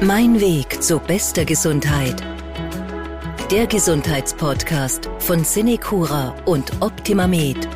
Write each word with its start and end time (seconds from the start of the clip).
Mein 0.00 0.40
Weg 0.40 0.80
zu 0.80 1.00
bester 1.00 1.44
Gesundheit. 1.44 2.22
Der 3.50 3.66
Gesundheitspodcast 3.66 5.10
von 5.18 5.42
Cinecura 5.42 6.36
und 6.44 6.70
OptimaMed. 6.80 7.68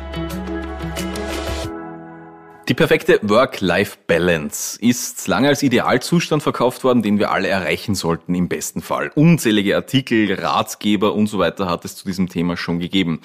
Die 2.69 2.73
perfekte 2.73 3.19
Work-Life-Balance 3.23 4.79
ist 4.79 5.27
lange 5.27 5.49
als 5.49 5.63
Idealzustand 5.63 6.41
verkauft 6.41 6.85
worden, 6.85 7.01
den 7.01 7.19
wir 7.19 7.29
alle 7.31 7.49
erreichen 7.49 7.93
sollten 7.93 8.33
im 8.35 8.47
besten 8.47 8.81
Fall. 8.81 9.11
Unzählige 9.15 9.75
Artikel, 9.75 10.33
Ratgeber 10.33 11.13
und 11.13 11.27
so 11.27 11.39
weiter 11.39 11.69
hat 11.69 11.83
es 11.83 11.97
zu 11.97 12.05
diesem 12.05 12.29
Thema 12.29 12.55
schon 12.55 12.79
gegeben. 12.79 13.19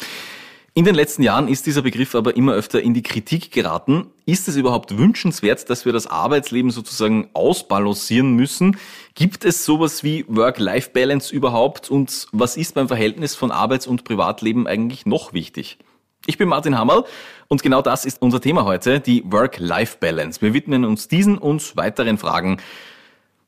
In 0.78 0.84
den 0.84 0.94
letzten 0.94 1.24
Jahren 1.24 1.48
ist 1.48 1.66
dieser 1.66 1.82
Begriff 1.82 2.14
aber 2.14 2.36
immer 2.36 2.52
öfter 2.52 2.80
in 2.80 2.94
die 2.94 3.02
Kritik 3.02 3.50
geraten. 3.50 4.12
Ist 4.26 4.46
es 4.46 4.54
überhaupt 4.54 4.96
wünschenswert, 4.96 5.68
dass 5.70 5.84
wir 5.84 5.92
das 5.92 6.06
Arbeitsleben 6.06 6.70
sozusagen 6.70 7.30
ausbalancieren 7.32 8.36
müssen? 8.36 8.76
Gibt 9.16 9.44
es 9.44 9.64
sowas 9.64 10.04
wie 10.04 10.24
Work-Life-Balance 10.28 11.34
überhaupt? 11.34 11.90
Und 11.90 12.28
was 12.30 12.56
ist 12.56 12.76
beim 12.76 12.86
Verhältnis 12.86 13.34
von 13.34 13.50
Arbeits- 13.50 13.88
und 13.88 14.04
Privatleben 14.04 14.68
eigentlich 14.68 15.04
noch 15.04 15.32
wichtig? 15.32 15.78
Ich 16.26 16.38
bin 16.38 16.48
Martin 16.48 16.78
Hammerl 16.78 17.02
und 17.48 17.64
genau 17.64 17.82
das 17.82 18.04
ist 18.04 18.22
unser 18.22 18.40
Thema 18.40 18.64
heute, 18.64 19.00
die 19.00 19.24
Work-Life-Balance. 19.26 20.40
Wir 20.42 20.54
widmen 20.54 20.84
uns 20.84 21.08
diesen 21.08 21.38
und 21.38 21.76
weiteren 21.76 22.18
Fragen. 22.18 22.58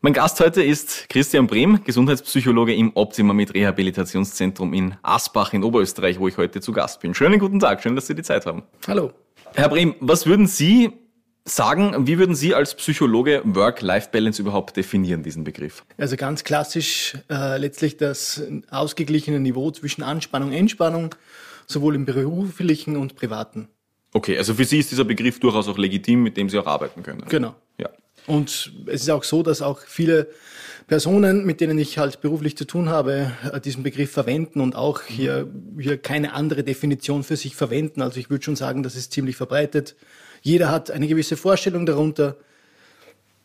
Mein 0.02 0.14
Gast 0.14 0.40
heute 0.40 0.62
ist 0.62 1.10
Christian 1.10 1.46
Brehm, 1.46 1.84
Gesundheitspsychologe 1.84 2.74
im 2.74 2.92
Optima 2.94 3.34
mit 3.34 3.52
Rehabilitationszentrum 3.52 4.72
in 4.72 4.94
Asbach 5.02 5.52
in 5.52 5.62
Oberösterreich, 5.62 6.18
wo 6.18 6.26
ich 6.26 6.38
heute 6.38 6.62
zu 6.62 6.72
Gast 6.72 7.00
bin. 7.00 7.12
Schönen 7.12 7.38
guten 7.38 7.60
Tag, 7.60 7.82
schön, 7.82 7.94
dass 7.94 8.06
Sie 8.06 8.14
die 8.14 8.22
Zeit 8.22 8.46
haben. 8.46 8.62
Hallo. 8.86 9.12
Herr 9.54 9.68
Brehm, 9.68 9.94
was 10.00 10.24
würden 10.24 10.46
Sie 10.46 10.92
sagen, 11.44 12.06
wie 12.06 12.18
würden 12.18 12.34
Sie 12.34 12.54
als 12.54 12.74
Psychologe 12.76 13.42
Work-Life-Balance 13.44 14.40
überhaupt 14.40 14.74
definieren, 14.74 15.22
diesen 15.22 15.44
Begriff? 15.44 15.84
Also 15.98 16.16
ganz 16.16 16.44
klassisch 16.44 17.18
äh, 17.28 17.58
letztlich 17.58 17.98
das 17.98 18.42
ausgeglichene 18.70 19.38
Niveau 19.38 19.70
zwischen 19.70 20.02
Anspannung 20.02 20.48
und 20.48 20.54
Entspannung, 20.54 21.14
sowohl 21.66 21.94
im 21.94 22.06
beruflichen 22.06 22.96
und 22.96 23.16
privaten. 23.16 23.68
Okay, 24.14 24.38
also 24.38 24.54
für 24.54 24.64
Sie 24.64 24.78
ist 24.78 24.90
dieser 24.90 25.04
Begriff 25.04 25.38
durchaus 25.40 25.68
auch 25.68 25.76
legitim, 25.76 26.22
mit 26.22 26.38
dem 26.38 26.48
Sie 26.48 26.58
auch 26.58 26.66
arbeiten 26.66 27.02
können. 27.02 27.22
Genau. 27.28 27.54
Ja. 27.78 27.90
Und 28.26 28.72
es 28.86 29.02
ist 29.02 29.10
auch 29.10 29.24
so, 29.24 29.42
dass 29.42 29.62
auch 29.62 29.80
viele 29.80 30.28
Personen, 30.86 31.44
mit 31.44 31.60
denen 31.60 31.78
ich 31.78 31.98
halt 31.98 32.20
beruflich 32.20 32.56
zu 32.56 32.64
tun 32.64 32.88
habe, 32.88 33.30
äh, 33.52 33.60
diesen 33.60 33.84
Begriff 33.84 34.10
verwenden 34.10 34.60
und 34.60 34.74
auch 34.74 35.02
hier, 35.02 35.48
hier 35.78 35.96
keine 35.98 36.32
andere 36.32 36.64
Definition 36.64 37.22
für 37.22 37.36
sich 37.36 37.54
verwenden. 37.54 38.02
Also 38.02 38.18
ich 38.18 38.28
würde 38.28 38.44
schon 38.44 38.56
sagen, 38.56 38.82
das 38.82 38.96
ist 38.96 39.12
ziemlich 39.12 39.36
verbreitet. 39.36 39.94
Jeder 40.42 40.70
hat 40.70 40.90
eine 40.90 41.06
gewisse 41.06 41.36
Vorstellung 41.36 41.86
darunter, 41.86 42.36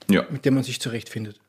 ja. 0.09 0.25
mit 0.31 0.45
der 0.45 0.53
man 0.53 0.63
sich 0.63 0.81
zurechtfindet. 0.81 1.39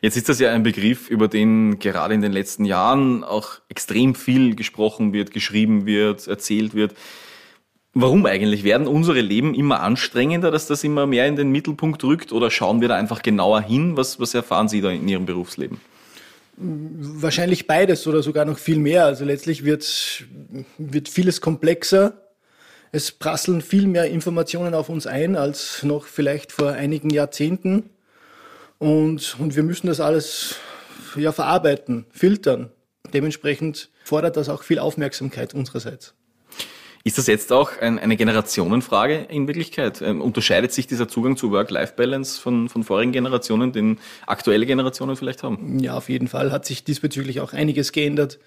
Jetzt 0.00 0.16
ist 0.16 0.28
das 0.28 0.40
ja 0.40 0.52
ein 0.52 0.62
Begriff, 0.62 1.10
über 1.10 1.28
den 1.28 1.78
gerade 1.78 2.14
in 2.14 2.22
den 2.22 2.32
letzten 2.32 2.64
Jahren 2.64 3.24
auch 3.24 3.60
extrem 3.68 4.14
viel 4.14 4.54
gesprochen 4.54 5.12
wird, 5.12 5.30
geschrieben 5.30 5.86
wird, 5.86 6.26
erzählt 6.26 6.74
wird. 6.74 6.94
Warum 7.98 8.26
eigentlich? 8.26 8.62
Werden 8.62 8.88
unsere 8.88 9.22
Leben 9.22 9.54
immer 9.54 9.80
anstrengender, 9.80 10.50
dass 10.50 10.66
das 10.66 10.84
immer 10.84 11.06
mehr 11.06 11.26
in 11.26 11.34
den 11.34 11.48
Mittelpunkt 11.48 12.04
rückt 12.04 12.30
oder 12.30 12.50
schauen 12.50 12.82
wir 12.82 12.88
da 12.88 12.94
einfach 12.94 13.22
genauer 13.22 13.62
hin? 13.62 13.96
Was, 13.96 14.20
was 14.20 14.34
erfahren 14.34 14.68
Sie 14.68 14.82
da 14.82 14.90
in 14.90 15.08
Ihrem 15.08 15.24
Berufsleben? 15.24 15.80
Wahrscheinlich 16.58 17.66
beides 17.66 18.06
oder 18.06 18.22
sogar 18.22 18.44
noch 18.44 18.58
viel 18.58 18.76
mehr. 18.76 19.06
Also 19.06 19.24
letztlich 19.24 19.64
wird, 19.64 20.26
wird 20.76 21.08
vieles 21.08 21.40
komplexer. 21.40 22.20
Es 22.92 23.12
prasseln 23.12 23.62
viel 23.62 23.86
mehr 23.86 24.10
Informationen 24.10 24.74
auf 24.74 24.90
uns 24.90 25.06
ein 25.06 25.34
als 25.34 25.82
noch 25.82 26.04
vielleicht 26.04 26.52
vor 26.52 26.72
einigen 26.72 27.08
Jahrzehnten. 27.08 27.88
Und, 28.76 29.36
und 29.38 29.56
wir 29.56 29.62
müssen 29.62 29.86
das 29.86 30.00
alles 30.00 30.56
ja, 31.16 31.32
verarbeiten, 31.32 32.04
filtern. 32.10 32.68
Dementsprechend 33.14 33.88
fordert 34.04 34.36
das 34.36 34.50
auch 34.50 34.64
viel 34.64 34.80
Aufmerksamkeit 34.80 35.54
unsererseits. 35.54 36.15
Ist 37.06 37.18
das 37.18 37.28
jetzt 37.28 37.52
auch 37.52 37.70
ein, 37.80 38.00
eine 38.00 38.16
Generationenfrage 38.16 39.28
in 39.28 39.46
Wirklichkeit? 39.46 40.02
Ähm, 40.02 40.20
unterscheidet 40.20 40.72
sich 40.72 40.88
dieser 40.88 41.06
Zugang 41.06 41.36
zu 41.36 41.52
Work-Life-Balance 41.52 42.40
von, 42.40 42.68
von 42.68 42.82
vorigen 42.82 43.12
Generationen, 43.12 43.70
den 43.70 44.00
aktuelle 44.26 44.66
Generationen 44.66 45.14
vielleicht 45.14 45.44
haben? 45.44 45.78
Ja, 45.78 45.96
auf 45.96 46.08
jeden 46.08 46.26
Fall 46.26 46.50
hat 46.50 46.66
sich 46.66 46.82
diesbezüglich 46.82 47.40
auch 47.40 47.52
einiges 47.52 47.92
geändert. 47.92 48.40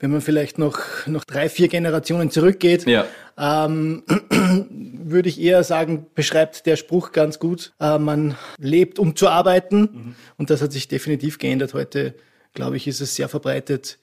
Wenn 0.00 0.10
man 0.10 0.22
vielleicht 0.22 0.58
noch, 0.58 0.80
noch 1.06 1.22
drei, 1.22 1.48
vier 1.48 1.68
Generationen 1.68 2.32
zurückgeht, 2.32 2.84
ja. 2.84 3.06
ähm, 3.38 4.02
würde 5.04 5.28
ich 5.28 5.40
eher 5.40 5.62
sagen, 5.62 6.06
beschreibt 6.16 6.66
der 6.66 6.74
Spruch 6.74 7.12
ganz 7.12 7.38
gut, 7.38 7.74
äh, 7.78 8.00
man 8.00 8.34
lebt, 8.58 8.98
um 8.98 9.14
zu 9.14 9.28
arbeiten. 9.28 9.80
Mhm. 9.82 10.14
Und 10.36 10.50
das 10.50 10.62
hat 10.62 10.72
sich 10.72 10.88
definitiv 10.88 11.38
geändert. 11.38 11.74
Heute, 11.74 12.16
glaube 12.54 12.76
ich, 12.76 12.88
ist 12.88 13.00
es 13.00 13.14
sehr 13.14 13.28
verbreitet, 13.28 13.98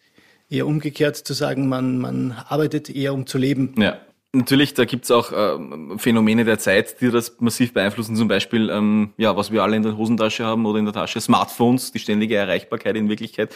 eher 0.51 0.67
umgekehrt 0.67 1.16
zu 1.16 1.34
sagen, 1.34 1.67
man, 1.69 1.97
man 1.97 2.35
arbeitet 2.47 2.89
eher 2.89 3.13
um 3.13 3.25
zu 3.25 3.38
leben. 3.38 3.73
Ja. 3.78 3.97
Natürlich, 4.34 4.73
da 4.73 4.85
gibt's 4.85 5.12
auch 5.12 5.34
äh, 5.34 5.97
Phänomene 5.97 6.45
der 6.45 6.57
Zeit, 6.57 7.01
die 7.01 7.12
das 7.12 7.35
massiv 7.41 7.73
beeinflussen. 7.73 8.16
Zum 8.16 8.29
Beispiel, 8.29 8.69
ähm, 8.69 9.11
ja, 9.17 9.35
was 9.35 9.51
wir 9.51 9.61
alle 9.61 9.75
in 9.75 9.84
der 9.84 9.97
Hosentasche 9.97 10.45
haben 10.45 10.66
oder 10.66 10.79
in 10.79 10.85
der 10.85 10.94
Tasche, 10.94 11.19
Smartphones, 11.19 11.91
die 11.91 12.00
ständige 12.00 12.38
Erreichbarkeit 12.38 12.95
in 12.95 13.09
Wirklichkeit. 13.09 13.53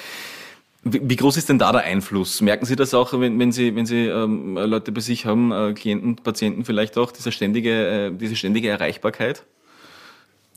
Wie, 0.84 1.00
wie 1.02 1.16
groß 1.16 1.38
ist 1.38 1.48
denn 1.48 1.60
da 1.60 1.72
der 1.72 1.84
Einfluss? 1.84 2.42
Merken 2.42 2.66
Sie 2.66 2.76
das 2.76 2.94
auch, 2.94 3.18
wenn, 3.18 3.40
wenn 3.40 3.54
Sie, 3.54 3.74
wenn 3.74 3.86
Sie 3.86 4.08
ähm, 4.08 4.56
Leute 4.58 4.92
bei 4.92 5.00
sich 5.00 5.26
haben, 5.26 5.54
äh, 5.54 5.72
Klienten, 5.74 6.18
Patienten 6.18 6.66
vielleicht 6.66 6.98
auch, 6.98 7.14
diese 7.14 7.32
ständige, 7.32 8.08
äh, 8.08 8.12
diese 8.12 8.36
ständige 8.36 8.68
Erreichbarkeit? 8.68 9.46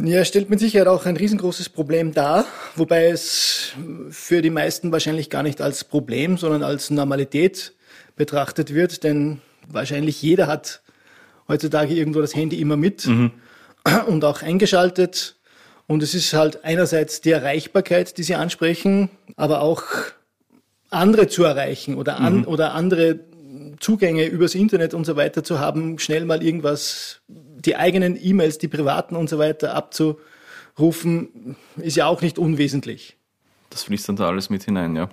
Ja, 0.01 0.25
stellt 0.25 0.49
mit 0.49 0.61
Sicherheit 0.61 0.87
auch 0.87 1.07
ein 1.07 1.17
riesengroßes 1.17 1.71
Problem 1.71 2.15
dar, 2.15 2.47
wobei 2.77 3.07
es 3.07 3.73
für 4.11 4.43
die 4.43 4.51
meisten 4.51 4.93
wahrscheinlich 4.93 5.29
gar 5.29 5.43
nicht 5.43 5.61
als 5.61 5.83
Problem, 5.83 6.39
sondern 6.39 6.63
als 6.63 6.91
Normalität 6.91 7.75
betrachtet 8.15 8.73
wird, 8.73 9.03
denn 9.03 9.41
wahrscheinlich 9.67 10.23
jeder 10.23 10.47
hat 10.47 10.83
heutzutage 11.49 11.95
irgendwo 11.95 12.21
das 12.21 12.37
Handy 12.37 12.61
immer 12.61 12.77
mit 12.77 13.07
mhm. 13.07 13.33
und 14.07 14.25
auch 14.25 14.43
eingeschaltet. 14.43 15.37
Und 15.89 16.03
es 16.03 16.15
ist 16.15 16.33
halt 16.33 16.65
einerseits 16.65 17.21
die 17.21 17.31
Erreichbarkeit, 17.33 18.19
die 18.19 18.23
Sie 18.23 18.37
ansprechen, 18.37 19.11
aber 19.37 19.63
auch 19.63 19.83
andere 20.91 21.27
zu 21.27 21.43
erreichen 21.43 21.97
oder, 21.97 22.19
an, 22.21 22.39
mhm. 22.39 22.47
oder 22.47 22.75
andere 22.75 23.21
Zugänge 23.81 24.27
übers 24.27 24.55
Internet 24.55 24.95
und 24.95 25.07
so 25.07 25.17
weiter 25.17 25.43
zu 25.43 25.59
haben, 25.59 25.99
schnell 25.99 26.25
mal 26.25 26.43
irgendwas, 26.43 27.21
die 27.69 27.77
eigenen 27.77 28.19
E-Mails, 28.19 28.57
die 28.57 28.69
privaten 28.69 29.15
und 29.15 29.29
so 29.29 29.39
weiter 29.39 29.75
abzurufen, 29.75 31.55
ist 31.77 31.97
ja 31.97 32.07
auch 32.07 32.23
nicht 32.23 32.39
unwesentlich. 32.39 33.19
Das 33.69 33.83
fließt 33.83 34.09
dann 34.09 34.17
da 34.17 34.29
alles 34.29 34.49
mit 34.49 34.65
hinein, 34.65 34.97
ja. 34.97 35.11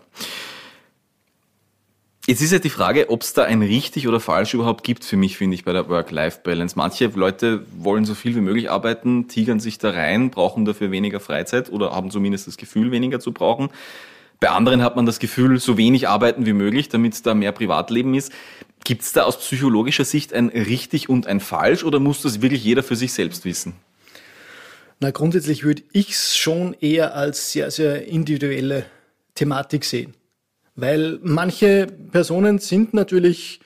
Jetzt 2.25 2.41
ist 2.41 2.53
ja 2.53 2.59
die 2.59 2.69
Frage, 2.69 3.09
ob 3.09 3.23
es 3.23 3.33
da 3.33 3.43
ein 3.43 3.61
richtig 3.61 4.07
oder 4.07 4.21
falsch 4.21 4.53
überhaupt 4.53 4.85
gibt 4.85 5.03
für 5.03 5.17
mich, 5.17 5.37
finde 5.37 5.55
ich, 5.55 5.65
bei 5.65 5.73
der 5.73 5.89
Work-Life-Balance. 5.89 6.75
Manche 6.77 7.07
Leute 7.07 7.65
wollen 7.77 8.05
so 8.05 8.15
viel 8.15 8.35
wie 8.35 8.41
möglich 8.41 8.71
arbeiten, 8.71 9.27
tigern 9.27 9.59
sich 9.59 9.77
da 9.77 9.89
rein, 9.89 10.31
brauchen 10.31 10.63
dafür 10.63 10.91
weniger 10.91 11.19
Freizeit 11.19 11.69
oder 11.69 11.91
haben 11.91 12.09
zumindest 12.09 12.47
das 12.47 12.55
Gefühl, 12.55 12.91
weniger 12.91 13.19
zu 13.19 13.33
brauchen. 13.33 13.69
Bei 14.39 14.49
anderen 14.49 14.81
hat 14.83 14.95
man 14.95 15.05
das 15.05 15.19
Gefühl, 15.19 15.59
so 15.59 15.77
wenig 15.77 16.07
arbeiten 16.07 16.45
wie 16.45 16.53
möglich, 16.53 16.89
damit 16.89 17.25
da 17.25 17.33
mehr 17.33 17.51
Privatleben 17.51 18.13
ist. 18.13 18.31
Gibt 18.83 19.01
es 19.01 19.13
da 19.13 19.23
aus 19.23 19.39
psychologischer 19.39 20.05
Sicht 20.05 20.33
ein 20.33 20.49
richtig 20.49 21.09
und 21.09 21.25
ein 21.25 21.39
falsch 21.39 21.83
oder 21.83 21.99
muss 21.99 22.21
das 22.21 22.41
wirklich 22.41 22.63
jeder 22.63 22.83
für 22.83 22.95
sich 22.95 23.13
selbst 23.13 23.45
wissen? 23.45 23.73
Na, 24.99 25.11
grundsätzlich 25.11 25.63
würde 25.63 25.83
ich 25.91 26.11
es 26.11 26.37
schon 26.37 26.75
eher 26.79 27.15
als 27.15 27.51
sehr, 27.51 27.71
sehr 27.71 28.07
individuelle 28.07 28.85
Thematik 29.33 29.83
sehen. 29.83 30.13
Weil 30.75 31.19
manche 31.23 31.87
Personen 32.11 32.59
sind 32.59 32.93
natürlich 32.93 33.59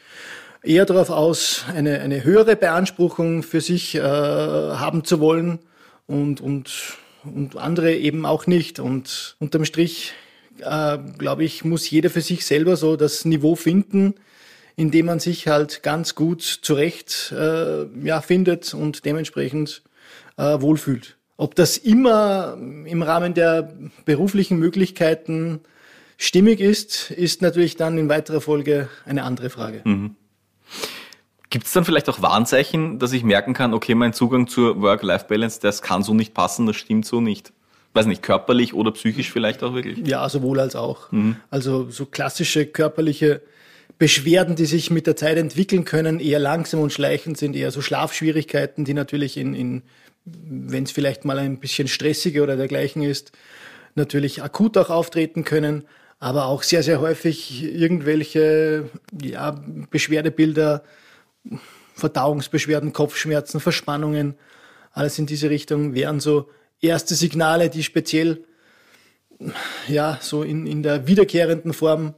eher 0.64 0.86
darauf 0.86 1.10
aus, 1.10 1.66
eine, 1.74 2.02
eine 2.02 2.24
höhere 2.24 2.56
Beanspruchung 2.56 3.44
für 3.44 3.62
sich 3.62 3.96
äh, 3.96 4.02
haben 4.02 5.04
zu 5.04 5.20
wollen 5.20 5.60
und, 6.08 6.42
und, 6.42 6.98
und 7.24 7.58
andere 7.58 7.96
eben 7.96 8.26
auch 8.26 8.48
nicht. 8.48 8.80
Und 8.80 9.36
unterm 9.40 9.66
Strich 9.66 10.14
äh, 10.62 10.98
glaube 11.18 11.44
ich, 11.44 11.64
muss 11.64 11.90
jeder 11.90 12.10
für 12.10 12.22
sich 12.22 12.46
selber 12.46 12.76
so 12.76 12.96
das 12.96 13.26
Niveau 13.26 13.56
finden, 13.56 14.16
in 14.76 14.92
dem 14.92 15.08
man 15.08 15.20
sich 15.20 15.48
halt 15.48 15.84
ganz 15.84 16.16
gut 16.16 16.42
zurecht 16.42 17.34
äh, 17.38 17.86
ja, 18.06 18.22
findet 18.22 18.74
und 18.74 19.06
dementsprechend 19.06 19.84
äh, 20.38 20.62
wohlfühlt. 20.62 21.18
Ob 21.38 21.56
das 21.56 21.78
immer 21.78 22.58
im 22.86 23.02
Rahmen 23.02 23.34
der 23.34 23.74
beruflichen 24.06 24.60
Möglichkeiten 24.60 25.62
stimmig 26.18 26.60
ist, 26.60 27.12
ist 27.12 27.42
natürlich 27.42 27.78
dann 27.78 27.98
in 27.98 28.10
weiterer 28.10 28.42
Folge 28.42 28.90
eine 29.06 29.24
andere 29.24 29.50
Frage. 29.50 29.82
Mhm. 29.86 30.16
Gibt 31.50 31.66
es 31.66 31.74
dann 31.74 31.84
vielleicht 31.84 32.10
auch 32.10 32.22
Warnzeichen, 32.22 33.00
dass 33.00 33.12
ich 33.12 33.24
merken 33.24 33.54
kann, 33.54 33.74
okay, 33.74 33.96
mein 33.96 34.14
Zugang 34.14 34.48
zur 34.48 34.82
Work-Life-Balance, 34.82 35.60
das 35.62 35.82
kann 35.82 36.04
so 36.04 36.14
nicht 36.14 36.34
passen, 36.34 36.68
das 36.68 36.76
stimmt 36.76 37.06
so 37.06 37.22
nicht? 37.22 37.54
Weiß 37.94 38.06
nicht, 38.06 38.22
körperlich 38.22 38.74
oder 38.74 38.92
psychisch 38.92 39.32
vielleicht 39.32 39.64
auch 39.64 39.74
wirklich? 39.74 40.08
Ja, 40.08 40.28
sowohl 40.30 40.60
als 40.60 40.76
auch. 40.76 41.12
Mhm. 41.12 41.38
Also 41.50 41.90
so 41.90 42.06
klassische 42.06 42.66
körperliche 42.66 43.42
Beschwerden, 43.98 44.56
die 44.56 44.66
sich 44.66 44.92
mit 44.92 45.08
der 45.08 45.16
Zeit 45.16 45.38
entwickeln 45.38 45.86
können, 45.86 46.20
eher 46.20 46.40
langsam 46.40 46.80
und 46.80 46.94
schleichend 46.94 47.38
sind, 47.38 47.56
eher 47.56 47.72
so 47.72 47.82
Schlafschwierigkeiten, 47.82 48.86
die 48.86 48.94
natürlich 48.94 49.38
in, 49.38 49.54
in 49.54 49.84
wenn 50.26 50.84
es 50.84 50.92
vielleicht 50.92 51.26
mal 51.26 51.40
ein 51.40 51.60
bisschen 51.60 51.88
stressiger 51.88 52.44
oder 52.44 52.56
dergleichen 52.56 53.02
ist, 53.02 53.32
natürlich 53.96 54.44
akut 54.44 54.78
auch 54.78 54.90
auftreten 54.90 55.44
können, 55.44 55.86
aber 56.20 56.46
auch 56.46 56.64
sehr, 56.64 56.84
sehr 56.84 57.02
häufig 57.02 57.64
irgendwelche 57.64 58.90
ja, 59.22 59.60
Beschwerdebilder, 59.90 60.84
Verdauungsbeschwerden, 61.96 62.94
Kopfschmerzen, 62.94 63.60
Verspannungen, 63.60 64.36
alles 64.92 65.18
in 65.20 65.26
diese 65.26 65.50
Richtung 65.50 65.94
wären 65.94 66.20
so 66.20 66.50
erste 66.82 67.16
Signale, 67.16 67.70
die 67.70 67.84
speziell 67.84 68.44
ja, 69.88 70.20
so 70.22 70.44
in, 70.44 70.68
in 70.68 70.84
der 70.84 71.08
wiederkehrenden 71.08 71.74
Form 71.74 72.14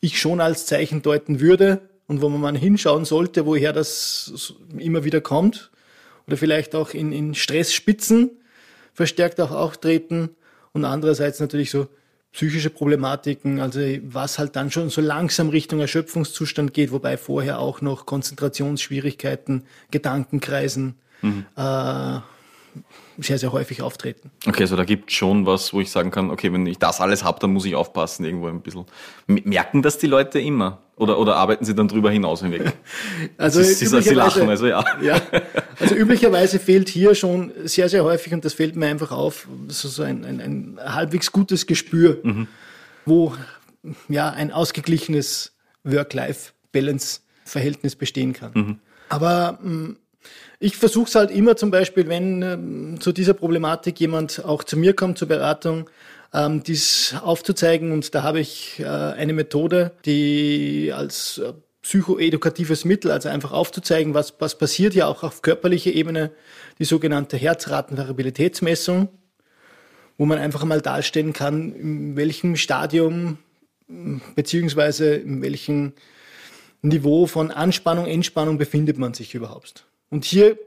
ich 0.00 0.18
schon 0.18 0.40
als 0.40 0.66
Zeichen 0.66 1.02
deuten 1.02 1.40
würde 1.40 1.82
und 2.06 2.22
wo 2.22 2.28
man 2.28 2.40
mal 2.40 2.56
hinschauen 2.56 3.04
sollte, 3.04 3.44
woher 3.44 3.72
das 3.72 4.54
immer 4.78 5.04
wieder 5.04 5.20
kommt 5.20 5.70
oder 6.26 6.36
vielleicht 6.36 6.74
auch 6.74 6.90
in, 6.90 7.12
in 7.12 7.34
Stressspitzen 7.34 8.30
verstärkt 8.94 9.40
auch 9.40 9.50
auftreten 9.50 10.30
und 10.72 10.84
andererseits 10.84 11.40
natürlich 11.40 11.70
so 11.70 11.88
psychische 12.32 12.70
Problematiken, 12.70 13.60
also 13.60 13.80
was 14.04 14.38
halt 14.38 14.54
dann 14.56 14.70
schon 14.70 14.88
so 14.88 15.00
langsam 15.00 15.48
Richtung 15.48 15.80
Erschöpfungszustand 15.80 16.72
geht, 16.72 16.92
wobei 16.92 17.16
vorher 17.16 17.58
auch 17.58 17.80
noch 17.80 18.06
Konzentrationsschwierigkeiten, 18.06 19.64
Gedankenkreisen, 19.90 20.94
mhm. 21.22 21.44
äh, 21.56 22.20
sehr, 23.18 23.38
sehr 23.38 23.52
häufig 23.52 23.82
auftreten. 23.82 24.30
Okay, 24.46 24.62
also 24.62 24.76
da 24.76 24.84
gibt 24.84 25.10
es 25.10 25.16
schon 25.16 25.46
was, 25.46 25.72
wo 25.72 25.80
ich 25.80 25.90
sagen 25.90 26.10
kann, 26.10 26.30
okay, 26.30 26.52
wenn 26.52 26.66
ich 26.66 26.78
das 26.78 27.00
alles 27.00 27.24
habe, 27.24 27.38
dann 27.40 27.52
muss 27.52 27.64
ich 27.64 27.74
aufpassen 27.74 28.24
irgendwo 28.24 28.48
ein 28.48 28.62
bisschen. 28.62 28.84
Merken 29.26 29.82
das 29.82 29.98
die 29.98 30.06
Leute 30.06 30.40
immer? 30.40 30.78
Oder, 30.96 31.18
oder 31.18 31.36
arbeiten 31.36 31.64
sie 31.64 31.74
dann 31.74 31.88
drüber 31.88 32.10
hinaus 32.10 32.40
hinweg? 32.40 32.72
Also 33.38 33.62
sie, 33.62 33.74
sie, 33.74 34.02
sie 34.02 34.14
lachen, 34.14 34.48
also 34.48 34.66
ja. 34.66 34.84
ja. 35.02 35.20
Also 35.78 35.94
üblicherweise 35.94 36.58
fehlt 36.58 36.88
hier 36.88 37.14
schon 37.14 37.52
sehr, 37.64 37.88
sehr 37.88 38.04
häufig, 38.04 38.34
und 38.34 38.44
das 38.44 38.54
fällt 38.54 38.76
mir 38.76 38.86
einfach 38.86 39.10
auf, 39.10 39.48
so, 39.68 39.88
so 39.88 40.02
ein, 40.02 40.24
ein, 40.24 40.40
ein 40.40 40.78
halbwegs 40.82 41.32
gutes 41.32 41.66
Gespür, 41.66 42.18
mhm. 42.22 42.48
wo 43.06 43.34
ja 44.08 44.30
ein 44.30 44.52
ausgeglichenes 44.52 45.52
Work-Life-Balance-Verhältnis 45.84 47.96
bestehen 47.96 48.34
kann. 48.34 48.52
Mhm. 48.54 48.78
Aber 49.08 49.58
mh, 49.62 49.70
mm, 49.70 49.96
ich 50.58 50.76
versuche 50.76 51.08
es 51.08 51.14
halt 51.14 51.30
immer 51.30 51.56
zum 51.56 51.70
Beispiel, 51.70 52.08
wenn 52.08 52.42
ähm, 52.42 53.00
zu 53.00 53.12
dieser 53.12 53.34
Problematik 53.34 53.98
jemand 54.00 54.44
auch 54.44 54.62
zu 54.62 54.76
mir 54.76 54.94
kommt 54.94 55.18
zur 55.18 55.28
Beratung, 55.28 55.88
ähm, 56.34 56.62
dies 56.62 57.14
aufzuzeigen. 57.22 57.92
Und 57.92 58.14
da 58.14 58.22
habe 58.22 58.40
ich 58.40 58.80
äh, 58.80 58.84
eine 58.84 59.32
Methode, 59.32 59.92
die 60.04 60.92
als 60.94 61.38
äh, 61.38 61.52
psychoedukatives 61.82 62.84
Mittel, 62.84 63.10
also 63.10 63.28
einfach 63.28 63.52
aufzuzeigen, 63.52 64.12
was, 64.12 64.34
was 64.38 64.58
passiert 64.58 64.94
ja 64.94 65.06
auch 65.06 65.22
auf 65.22 65.42
körperlicher 65.42 65.92
Ebene, 65.92 66.30
die 66.78 66.84
sogenannte 66.84 67.38
Herzratenvariabilitätsmessung, 67.38 69.08
wo 70.18 70.26
man 70.26 70.38
einfach 70.38 70.64
mal 70.64 70.82
darstellen 70.82 71.32
kann, 71.32 71.72
in 71.74 72.16
welchem 72.16 72.56
Stadium 72.56 73.38
beziehungsweise 74.36 75.14
in 75.14 75.42
welchem 75.42 75.94
Niveau 76.82 77.26
von 77.26 77.50
Anspannung, 77.50 78.06
Entspannung 78.06 78.56
befindet 78.58 78.98
man 78.98 79.14
sich 79.14 79.34
überhaupt. 79.34 79.84
Und 80.10 80.24
hier 80.24 80.58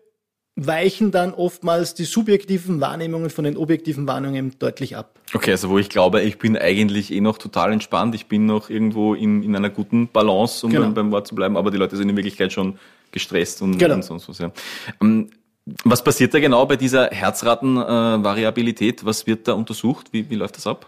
weichen 0.55 1.11
dann 1.11 1.33
oftmals 1.33 1.95
die 1.95 2.05
subjektiven 2.05 2.79
Wahrnehmungen 2.79 3.29
von 3.29 3.43
den 3.43 3.57
objektiven 3.57 4.07
Wahrnehmungen 4.07 4.55
deutlich 4.59 4.95
ab. 4.95 5.19
Okay, 5.33 5.51
also 5.51 5.69
wo 5.69 5.79
ich 5.79 5.89
glaube, 5.89 6.21
ich 6.21 6.37
bin 6.37 6.57
eigentlich 6.57 7.11
eh 7.11 7.21
noch 7.21 7.39
total 7.39 7.73
entspannt, 7.73 8.13
ich 8.13 8.27
bin 8.27 8.45
noch 8.45 8.69
irgendwo 8.69 9.15
in, 9.15 9.41
in 9.41 9.55
einer 9.55 9.71
guten 9.71 10.07
Balance, 10.09 10.65
um 10.65 10.71
genau. 10.71 10.85
beim, 10.85 10.93
beim, 10.93 11.11
Wort 11.11 11.27
zu 11.27 11.35
bleiben, 11.35 11.57
aber 11.57 11.71
die 11.71 11.77
Leute 11.77 11.97
sind 11.97 12.09
in 12.09 12.15
Wirklichkeit 12.15 12.53
schon 12.53 12.77
gestresst 13.11 13.61
und, 13.63 13.79
genau. 13.79 13.95
und 13.95 14.03
sonst 14.03 14.29
was. 14.29 14.37
Ja. 14.37 14.51
Ähm, 15.01 15.29
was 15.83 16.03
passiert 16.03 16.33
da 16.33 16.39
genau 16.39 16.65
bei 16.65 16.75
dieser 16.75 17.07
Herzratenvariabilität? 17.09 19.05
Was 19.05 19.25
wird 19.25 19.47
da 19.47 19.53
untersucht? 19.53 20.07
Wie, 20.11 20.29
wie 20.29 20.35
läuft 20.35 20.57
das 20.57 20.67
ab? 20.67 20.85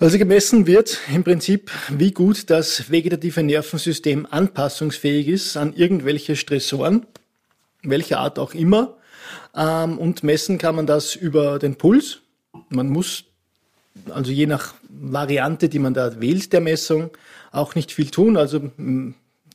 Also 0.00 0.18
gemessen 0.18 0.66
wird 0.66 0.98
im 1.14 1.22
Prinzip, 1.22 1.70
wie 1.88 2.10
gut 2.10 2.50
das 2.50 2.90
vegetative 2.90 3.42
Nervensystem 3.42 4.26
anpassungsfähig 4.28 5.28
ist 5.28 5.56
an 5.56 5.72
irgendwelche 5.74 6.34
Stressoren 6.34 7.06
welcher 7.82 8.20
Art 8.20 8.38
auch 8.38 8.54
immer. 8.54 8.96
Ähm, 9.54 9.98
und 9.98 10.22
messen 10.22 10.58
kann 10.58 10.76
man 10.76 10.86
das 10.86 11.14
über 11.14 11.58
den 11.58 11.76
Puls. 11.76 12.20
Man 12.68 12.88
muss 12.88 13.24
also 14.10 14.32
je 14.32 14.46
nach 14.46 14.74
Variante, 14.88 15.68
die 15.68 15.78
man 15.78 15.94
da 15.94 16.20
wählt, 16.20 16.52
der 16.52 16.60
Messung, 16.60 17.10
auch 17.50 17.74
nicht 17.74 17.92
viel 17.92 18.10
tun. 18.10 18.36
Also 18.36 18.70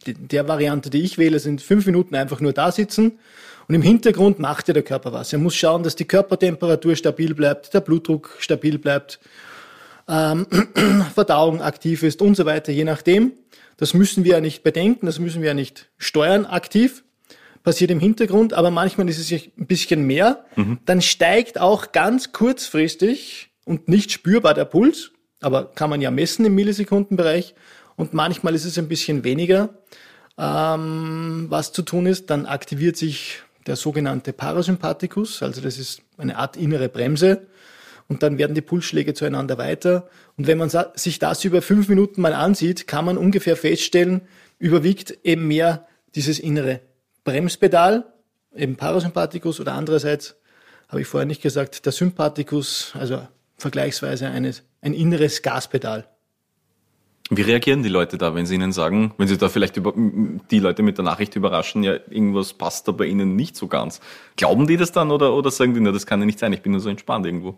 der 0.05 0.47
Variante, 0.47 0.89
die 0.89 1.01
ich 1.01 1.17
wähle, 1.17 1.39
sind 1.39 1.61
fünf 1.61 1.85
Minuten 1.85 2.15
einfach 2.15 2.39
nur 2.39 2.53
da 2.53 2.71
sitzen. 2.71 3.19
Und 3.67 3.75
im 3.75 3.81
Hintergrund 3.81 4.39
macht 4.39 4.67
ja 4.67 4.73
der 4.73 4.83
Körper 4.83 5.11
was. 5.11 5.33
Er 5.33 5.39
muss 5.39 5.55
schauen, 5.55 5.83
dass 5.83 5.95
die 5.95 6.05
Körpertemperatur 6.05 6.95
stabil 6.95 7.33
bleibt, 7.33 7.73
der 7.73 7.81
Blutdruck 7.81 8.37
stabil 8.39 8.77
bleibt, 8.77 9.19
ähm, 10.07 10.47
Verdauung 11.13 11.61
aktiv 11.61 12.03
ist 12.03 12.21
und 12.21 12.35
so 12.35 12.45
weiter, 12.45 12.71
je 12.71 12.85
nachdem. 12.85 13.33
Das 13.75 13.93
müssen 13.93 14.23
wir 14.23 14.33
ja 14.33 14.41
nicht 14.41 14.63
bedenken, 14.63 15.05
das 15.05 15.19
müssen 15.19 15.41
wir 15.41 15.49
ja 15.49 15.53
nicht 15.53 15.89
steuern 15.97 16.45
aktiv 16.45 17.03
passiert 17.67 17.91
im 17.91 17.99
Hintergrund, 17.99 18.53
aber 18.53 18.71
manchmal 18.71 19.09
ist 19.09 19.19
es 19.19 19.29
ein 19.29 19.65
bisschen 19.67 20.07
mehr. 20.07 20.45
Mhm. 20.55 20.79
Dann 20.85 21.01
steigt 21.01 21.59
auch 21.59 21.91
ganz 21.91 22.31
kurzfristig 22.31 23.49
und 23.65 23.89
nicht 23.89 24.13
spürbar 24.13 24.53
der 24.53 24.63
Puls, 24.63 25.11
aber 25.41 25.65
kann 25.75 25.89
man 25.89 25.99
ja 25.99 26.09
messen 26.09 26.45
im 26.45 26.55
Millisekundenbereich. 26.55 27.55
Und 27.97 28.13
manchmal 28.13 28.55
ist 28.55 28.63
es 28.63 28.77
ein 28.77 28.87
bisschen 28.87 29.25
weniger. 29.25 29.71
Ähm, 30.37 31.47
was 31.49 31.73
zu 31.73 31.81
tun 31.81 32.05
ist, 32.05 32.29
dann 32.29 32.45
aktiviert 32.45 32.95
sich 32.95 33.41
der 33.65 33.75
sogenannte 33.75 34.31
Parasympathikus, 34.31 35.43
also 35.43 35.59
das 35.59 35.77
ist 35.77 36.01
eine 36.17 36.37
Art 36.37 36.55
innere 36.55 36.87
Bremse. 36.87 37.47
Und 38.07 38.23
dann 38.23 38.37
werden 38.37 38.53
die 38.55 38.61
Pulsschläge 38.61 39.13
zueinander 39.13 39.57
weiter. 39.57 40.07
Und 40.37 40.47
wenn 40.47 40.57
man 40.57 40.71
sich 40.95 41.19
das 41.19 41.43
über 41.43 41.61
fünf 41.61 41.89
Minuten 41.89 42.21
mal 42.21 42.33
ansieht, 42.33 42.87
kann 42.87 43.03
man 43.03 43.17
ungefähr 43.17 43.57
feststellen, 43.57 44.21
überwiegt 44.57 45.17
eben 45.25 45.49
mehr 45.49 45.85
dieses 46.15 46.39
innere 46.39 46.79
Bremspedal, 47.27 48.05
eben 48.55 48.77
Parasympathikus 48.77 49.59
oder 49.59 49.73
andererseits, 49.73 50.37
habe 50.87 51.01
ich 51.01 51.07
vorher 51.07 51.25
nicht 51.25 51.41
gesagt, 51.41 51.85
der 51.85 51.91
Sympathikus, 51.91 52.93
also 52.97 53.19
vergleichsweise 53.57 54.29
eines, 54.29 54.63
ein 54.81 54.93
inneres 54.93 55.41
Gaspedal. 55.41 56.07
Wie 57.29 57.41
reagieren 57.41 57.83
die 57.83 57.89
Leute 57.89 58.17
da, 58.17 58.33
wenn 58.33 58.45
sie 58.45 58.55
ihnen 58.55 58.71
sagen, 58.71 59.13
wenn 59.17 59.27
sie 59.27 59.37
da 59.37 59.49
vielleicht 59.49 59.75
über, 59.75 59.93
die 59.93 60.59
Leute 60.59 60.83
mit 60.83 60.97
der 60.97 61.03
Nachricht 61.03 61.35
überraschen, 61.35 61.83
ja, 61.83 61.95
irgendwas 62.09 62.53
passt 62.53 62.87
da 62.87 62.93
bei 62.93 63.03
ihnen 63.03 63.35
nicht 63.35 63.57
so 63.57 63.67
ganz? 63.67 63.99
Glauben 64.37 64.65
die 64.65 64.77
das 64.77 64.93
dann 64.93 65.11
oder, 65.11 65.33
oder 65.33 65.51
sagen 65.51 65.73
die, 65.73 65.81
na, 65.81 65.91
das 65.91 66.05
kann 66.05 66.21
ja 66.21 66.25
nicht 66.25 66.39
sein, 66.39 66.53
ich 66.53 66.61
bin 66.61 66.71
nur 66.71 66.79
so 66.79 66.87
entspannt 66.87 67.25
irgendwo? 67.25 67.57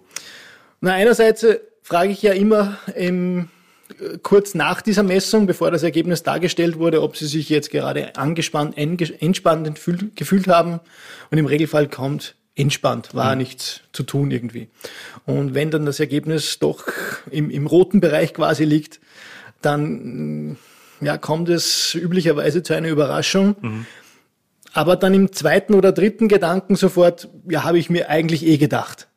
Na, 0.81 0.94
einerseits 0.94 1.44
äh, 1.44 1.59
frage 1.83 2.11
ich 2.11 2.23
ja 2.23 2.33
immer, 2.33 2.80
ähm, 2.95 3.49
kurz 4.24 4.56
nach 4.56 4.81
dieser 4.81 5.04
Messung, 5.04 5.48
bevor 5.48 5.72
das 5.72 5.84
Ergebnis 5.84 6.24
dargestellt 6.24 6.78
wurde, 6.78 7.02
ob 7.02 7.18
sie 7.18 7.28
sich 7.28 7.50
jetzt 7.50 7.72
gerade 7.72 8.16
angespannt, 8.16 8.78
entspannt 8.78 9.80
gefühlt 10.16 10.48
haben. 10.48 10.80
Und 11.31 11.38
im 11.38 11.46
Regelfall 11.46 11.88
kommt 11.88 12.36
entspannt, 12.56 13.16
war 13.16 13.34
mhm. 13.34 13.40
nichts 13.40 13.81
zu 13.94 14.04
tun 14.04 14.31
irgendwie. 14.31 14.69
Und 15.26 15.54
wenn 15.54 15.72
dann 15.72 15.86
das 15.86 16.00
Ergebnis 16.00 16.60
doch 16.60 16.86
im, 17.31 17.50
im 17.50 17.68
roten 17.68 18.02
Bereich 18.02 18.34
quasi 18.34 18.66
liegt, 18.66 19.00
dann 19.62 20.58
ja, 21.02 21.18
kommt 21.18 21.50
es 21.50 21.96
üblicherweise 21.96 22.64
zu 22.64 22.74
einer 22.74 22.90
Überraschung. 22.90 23.56
Mhm. 23.62 23.86
Aber 24.74 24.96
dann 24.96 25.14
im 25.14 25.31
zweiten 25.31 25.74
oder 25.74 25.92
dritten 25.92 26.28
Gedanken 26.28 26.76
sofort, 26.76 27.30
ja, 27.50 27.64
habe 27.64 27.80
ich 27.80 27.90
mir 27.90 28.10
eigentlich 28.10 28.46
eh 28.46 28.58
gedacht. 28.58 29.08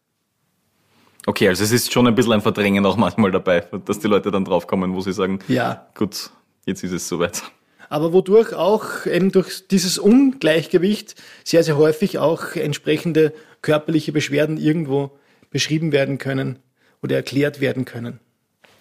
Okay, 1.26 1.49
also 1.49 1.62
es 1.62 1.71
ist 1.71 1.93
schon 1.93 2.07
ein 2.07 2.14
bisschen 2.14 2.33
ein 2.33 2.41
Verdrängen 2.41 2.85
auch 2.85 2.97
manchmal 2.97 3.31
dabei, 3.31 3.61
dass 3.85 4.00
die 4.00 4.09
Leute 4.09 4.31
dann 4.31 4.45
draufkommen, 4.45 4.95
wo 4.95 5.00
sie 5.00 5.12
sagen, 5.12 5.38
ja, 5.49 5.87
gut, 5.95 6.31
jetzt 6.67 6.83
ist 6.83 6.93
es 6.93 7.09
soweit. 7.09 7.43
Aber 7.88 8.12
wodurch 8.12 8.55
auch 8.55 9.07
eben 9.07 9.31
durch 9.31 9.69
dieses 9.69 9.99
Ungleichgewicht 9.99 11.14
sehr, 11.45 11.62
sehr 11.62 11.76
häufig 11.76 12.19
auch 12.19 12.57
entsprechende 12.57 13.35
körperliche 13.61 14.12
Beschwerden 14.12 14.57
irgendwo 14.57 15.12
beschrieben 15.50 15.93
werden 15.93 16.19
können 16.19 16.59
oder 17.02 17.17
erklärt 17.17 17.61
werden 17.61 17.85
können. 17.85 18.19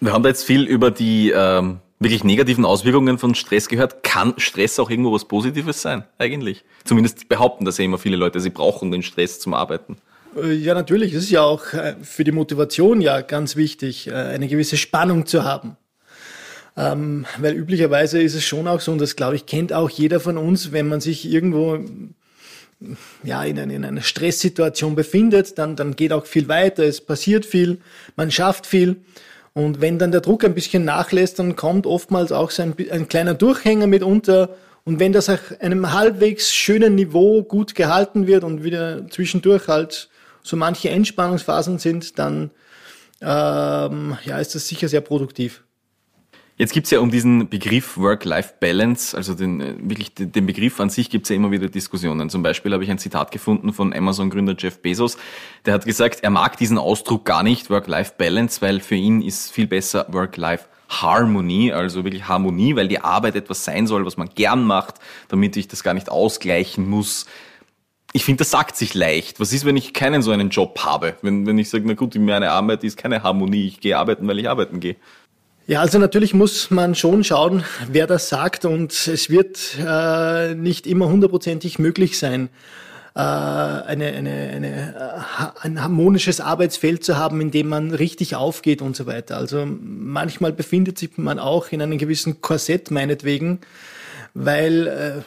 Wir 0.00 0.12
haben 0.12 0.22
da 0.22 0.30
jetzt 0.30 0.44
viel 0.44 0.64
über 0.64 0.90
die 0.90 1.30
ähm, 1.30 1.78
wirklich 2.00 2.24
negativen 2.24 2.64
Auswirkungen 2.64 3.18
von 3.18 3.34
Stress 3.34 3.68
gehört. 3.68 4.02
Kann 4.02 4.34
Stress 4.38 4.80
auch 4.80 4.90
irgendwo 4.90 5.12
was 5.12 5.26
Positives 5.26 5.82
sein, 5.82 6.04
eigentlich? 6.18 6.64
Zumindest 6.84 7.28
behaupten 7.28 7.64
das 7.64 7.78
ja 7.78 7.84
immer 7.84 7.98
viele 7.98 8.16
Leute, 8.16 8.40
sie 8.40 8.50
brauchen 8.50 8.90
den 8.90 9.02
Stress 9.02 9.38
zum 9.38 9.54
Arbeiten. 9.54 9.96
Äh, 10.36 10.52
ja, 10.52 10.74
natürlich. 10.74 11.12
Es 11.12 11.24
ist 11.24 11.30
ja 11.30 11.42
auch 11.42 11.72
äh, 11.72 11.96
für 12.02 12.24
die 12.24 12.32
Motivation 12.32 13.00
ja 13.00 13.20
ganz 13.20 13.56
wichtig, 13.56 14.08
äh, 14.08 14.12
eine 14.12 14.48
gewisse 14.48 14.76
Spannung 14.76 15.26
zu 15.26 15.44
haben. 15.44 15.76
Ähm, 16.76 17.26
weil 17.38 17.54
üblicherweise 17.54 18.22
ist 18.22 18.34
es 18.34 18.44
schon 18.44 18.66
auch 18.66 18.80
so, 18.80 18.92
und 18.92 19.00
das 19.00 19.16
glaube 19.16 19.36
ich 19.36 19.44
kennt 19.44 19.72
auch 19.72 19.90
jeder 19.90 20.20
von 20.20 20.38
uns, 20.38 20.72
wenn 20.72 20.88
man 20.88 21.02
sich 21.02 21.30
irgendwo 21.30 21.78
ja, 23.22 23.44
in, 23.44 23.58
eine, 23.58 23.74
in 23.74 23.84
einer 23.84 24.02
Stresssituation 24.02 24.94
befindet, 24.94 25.58
dann, 25.58 25.76
dann 25.76 25.96
geht 25.96 26.12
auch 26.12 26.26
viel 26.26 26.48
weiter, 26.48 26.84
es 26.84 27.00
passiert 27.00 27.46
viel, 27.46 27.78
man 28.16 28.30
schafft 28.30 28.66
viel. 28.66 28.96
Und 29.54 29.80
wenn 29.80 29.98
dann 29.98 30.12
der 30.12 30.22
Druck 30.22 30.44
ein 30.44 30.54
bisschen 30.54 30.84
nachlässt, 30.84 31.38
dann 31.38 31.56
kommt 31.56 31.86
oftmals 31.86 32.32
auch 32.32 32.50
so 32.50 32.62
ein, 32.62 32.74
ein 32.90 33.06
kleiner 33.06 33.34
Durchhänger 33.34 33.86
mitunter. 33.86 34.56
Und 34.84 34.98
wenn 34.98 35.12
das 35.12 35.28
auf 35.28 35.54
einem 35.60 35.92
halbwegs 35.92 36.52
schönen 36.52 36.94
Niveau 36.94 37.42
gut 37.42 37.74
gehalten 37.74 38.26
wird 38.26 38.44
und 38.44 38.64
wieder 38.64 39.06
zwischendurch 39.08 39.68
halt 39.68 40.08
so 40.42 40.56
manche 40.56 40.90
Entspannungsphasen 40.90 41.78
sind, 41.78 42.18
dann 42.18 42.50
ähm, 43.20 44.16
ja, 44.24 44.38
ist 44.38 44.54
das 44.54 44.66
sicher 44.68 44.88
sehr 44.88 45.00
produktiv. 45.00 45.62
Jetzt 46.58 46.74
gibt's 46.74 46.90
ja 46.90 47.00
um 47.00 47.10
diesen 47.10 47.48
Begriff 47.48 47.96
Work-Life-Balance, 47.96 49.16
also 49.16 49.34
den, 49.34 49.60
äh, 49.60 49.74
wirklich 49.78 50.14
den 50.14 50.46
Begriff 50.46 50.78
an 50.80 50.90
sich 50.90 51.08
gibt's 51.08 51.28
ja 51.28 51.36
immer 51.36 51.50
wieder 51.50 51.68
Diskussionen. 51.68 52.28
Zum 52.30 52.42
Beispiel 52.42 52.72
habe 52.72 52.84
ich 52.84 52.90
ein 52.90 52.98
Zitat 52.98 53.30
gefunden 53.30 53.72
von 53.72 53.92
Amazon-Gründer 53.94 54.54
Jeff 54.58 54.80
Bezos, 54.80 55.16
der 55.64 55.74
hat 55.74 55.86
gesagt, 55.86 56.20
er 56.22 56.30
mag 56.30 56.56
diesen 56.58 56.78
Ausdruck 56.78 57.24
gar 57.24 57.42
nicht, 57.42 57.70
Work-Life-Balance, 57.70 58.60
weil 58.60 58.80
für 58.80 58.96
ihn 58.96 59.22
ist 59.22 59.50
viel 59.50 59.66
besser 59.66 60.06
Work-Life 60.10 60.66
Harmony, 60.88 61.72
also 61.72 62.04
wirklich 62.04 62.28
Harmonie, 62.28 62.76
weil 62.76 62.86
die 62.86 63.00
Arbeit 63.00 63.34
etwas 63.34 63.64
sein 63.64 63.86
soll, 63.86 64.04
was 64.04 64.18
man 64.18 64.28
gern 64.34 64.64
macht, 64.64 64.96
damit 65.28 65.56
ich 65.56 65.68
das 65.68 65.82
gar 65.82 65.94
nicht 65.94 66.10
ausgleichen 66.10 66.88
muss. 66.88 67.26
Ich 68.14 68.24
finde, 68.24 68.38
das 68.38 68.50
sagt 68.50 68.76
sich 68.76 68.92
leicht. 68.92 69.40
Was 69.40 69.52
ist, 69.52 69.64
wenn 69.64 69.76
ich 69.76 69.94
keinen 69.94 70.20
so 70.22 70.30
einen 70.32 70.50
Job 70.50 70.80
habe? 70.84 71.14
Wenn, 71.22 71.46
wenn 71.46 71.58
ich 71.58 71.70
sage, 71.70 71.84
na 71.86 71.94
gut, 71.94 72.14
meine 72.16 72.50
Arbeit 72.50 72.84
ist 72.84 72.98
keine 72.98 73.22
Harmonie, 73.22 73.66
ich 73.66 73.80
gehe 73.80 73.96
arbeiten, 73.96 74.28
weil 74.28 74.38
ich 74.38 74.48
arbeiten 74.48 74.80
gehe. 74.80 74.96
Ja, 75.66 75.80
also 75.80 75.98
natürlich 75.98 76.34
muss 76.34 76.70
man 76.70 76.94
schon 76.94 77.24
schauen, 77.24 77.64
wer 77.88 78.06
das 78.06 78.28
sagt 78.28 78.64
und 78.64 78.92
es 78.92 79.30
wird 79.30 79.78
äh, 79.78 80.54
nicht 80.54 80.86
immer 80.86 81.08
hundertprozentig 81.08 81.78
möglich 81.78 82.18
sein, 82.18 82.48
äh, 83.14 83.20
eine, 83.20 84.06
eine, 84.06 84.50
eine, 84.54 84.94
äh, 84.96 85.60
ein 85.60 85.82
harmonisches 85.82 86.40
Arbeitsfeld 86.40 87.04
zu 87.04 87.16
haben, 87.16 87.40
in 87.40 87.50
dem 87.50 87.68
man 87.68 87.92
richtig 87.92 88.34
aufgeht 88.34 88.82
und 88.82 88.96
so 88.96 89.06
weiter. 89.06 89.36
Also 89.36 89.64
manchmal 89.66 90.52
befindet 90.52 90.98
sich 90.98 91.16
man 91.16 91.38
auch 91.38 91.70
in 91.70 91.80
einem 91.80 91.96
gewissen 91.96 92.42
Korsett 92.42 92.90
meinetwegen, 92.90 93.60
weil 94.34 94.86
äh, 94.88 95.22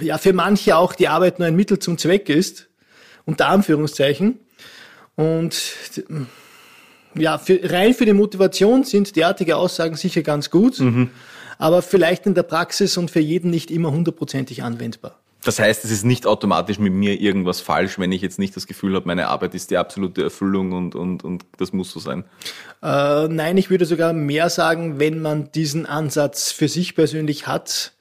ja 0.00 0.18
für 0.18 0.32
manche 0.32 0.76
auch 0.76 0.94
die 0.94 1.08
Arbeit 1.08 1.38
nur 1.38 1.48
ein 1.48 1.56
Mittel 1.56 1.78
zum 1.78 1.98
Zweck 1.98 2.28
ist, 2.28 2.68
unter 3.24 3.48
Anführungszeichen. 3.48 4.38
Und 5.16 5.54
ja, 7.14 7.38
für, 7.38 7.60
rein 7.70 7.94
für 7.94 8.06
die 8.06 8.12
Motivation 8.12 8.84
sind 8.84 9.14
derartige 9.16 9.56
Aussagen 9.56 9.96
sicher 9.96 10.22
ganz 10.22 10.50
gut, 10.50 10.80
mhm. 10.80 11.10
aber 11.58 11.82
vielleicht 11.82 12.26
in 12.26 12.34
der 12.34 12.42
Praxis 12.42 12.96
und 12.96 13.10
für 13.10 13.20
jeden 13.20 13.50
nicht 13.50 13.70
immer 13.70 13.92
hundertprozentig 13.92 14.62
anwendbar. 14.62 15.18
Das 15.44 15.58
heißt, 15.58 15.84
es 15.84 15.90
ist 15.90 16.04
nicht 16.04 16.26
automatisch 16.26 16.78
mit 16.78 16.92
mir 16.94 17.20
irgendwas 17.20 17.60
falsch, 17.60 17.98
wenn 17.98 18.12
ich 18.12 18.22
jetzt 18.22 18.38
nicht 18.38 18.56
das 18.56 18.66
Gefühl 18.66 18.94
habe, 18.94 19.06
meine 19.06 19.28
Arbeit 19.28 19.54
ist 19.54 19.70
die 19.70 19.76
absolute 19.76 20.22
Erfüllung 20.22 20.72
und, 20.72 20.94
und, 20.94 21.22
und 21.22 21.44
das 21.58 21.72
muss 21.72 21.90
so 21.90 22.00
sein. 22.00 22.24
Äh, 22.82 23.28
nein, 23.28 23.58
ich 23.58 23.68
würde 23.68 23.84
sogar 23.84 24.14
mehr 24.14 24.48
sagen, 24.48 24.98
wenn 24.98 25.20
man 25.20 25.52
diesen 25.52 25.84
Ansatz 25.84 26.50
für 26.50 26.68
sich 26.68 26.94
persönlich 26.94 27.46
hat, 27.46 27.92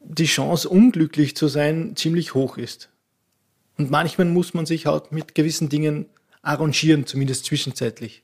die 0.00 0.26
Chance, 0.26 0.68
unglücklich 0.68 1.36
zu 1.36 1.48
sein, 1.48 1.94
ziemlich 1.96 2.34
hoch 2.34 2.56
ist. 2.56 2.90
Und 3.76 3.90
manchmal 3.90 4.26
muss 4.26 4.54
man 4.54 4.66
sich 4.66 4.86
halt 4.86 5.12
mit 5.12 5.34
gewissen 5.34 5.68
Dingen 5.68 6.06
arrangieren, 6.42 7.06
zumindest 7.06 7.44
zwischenzeitlich. 7.44 8.22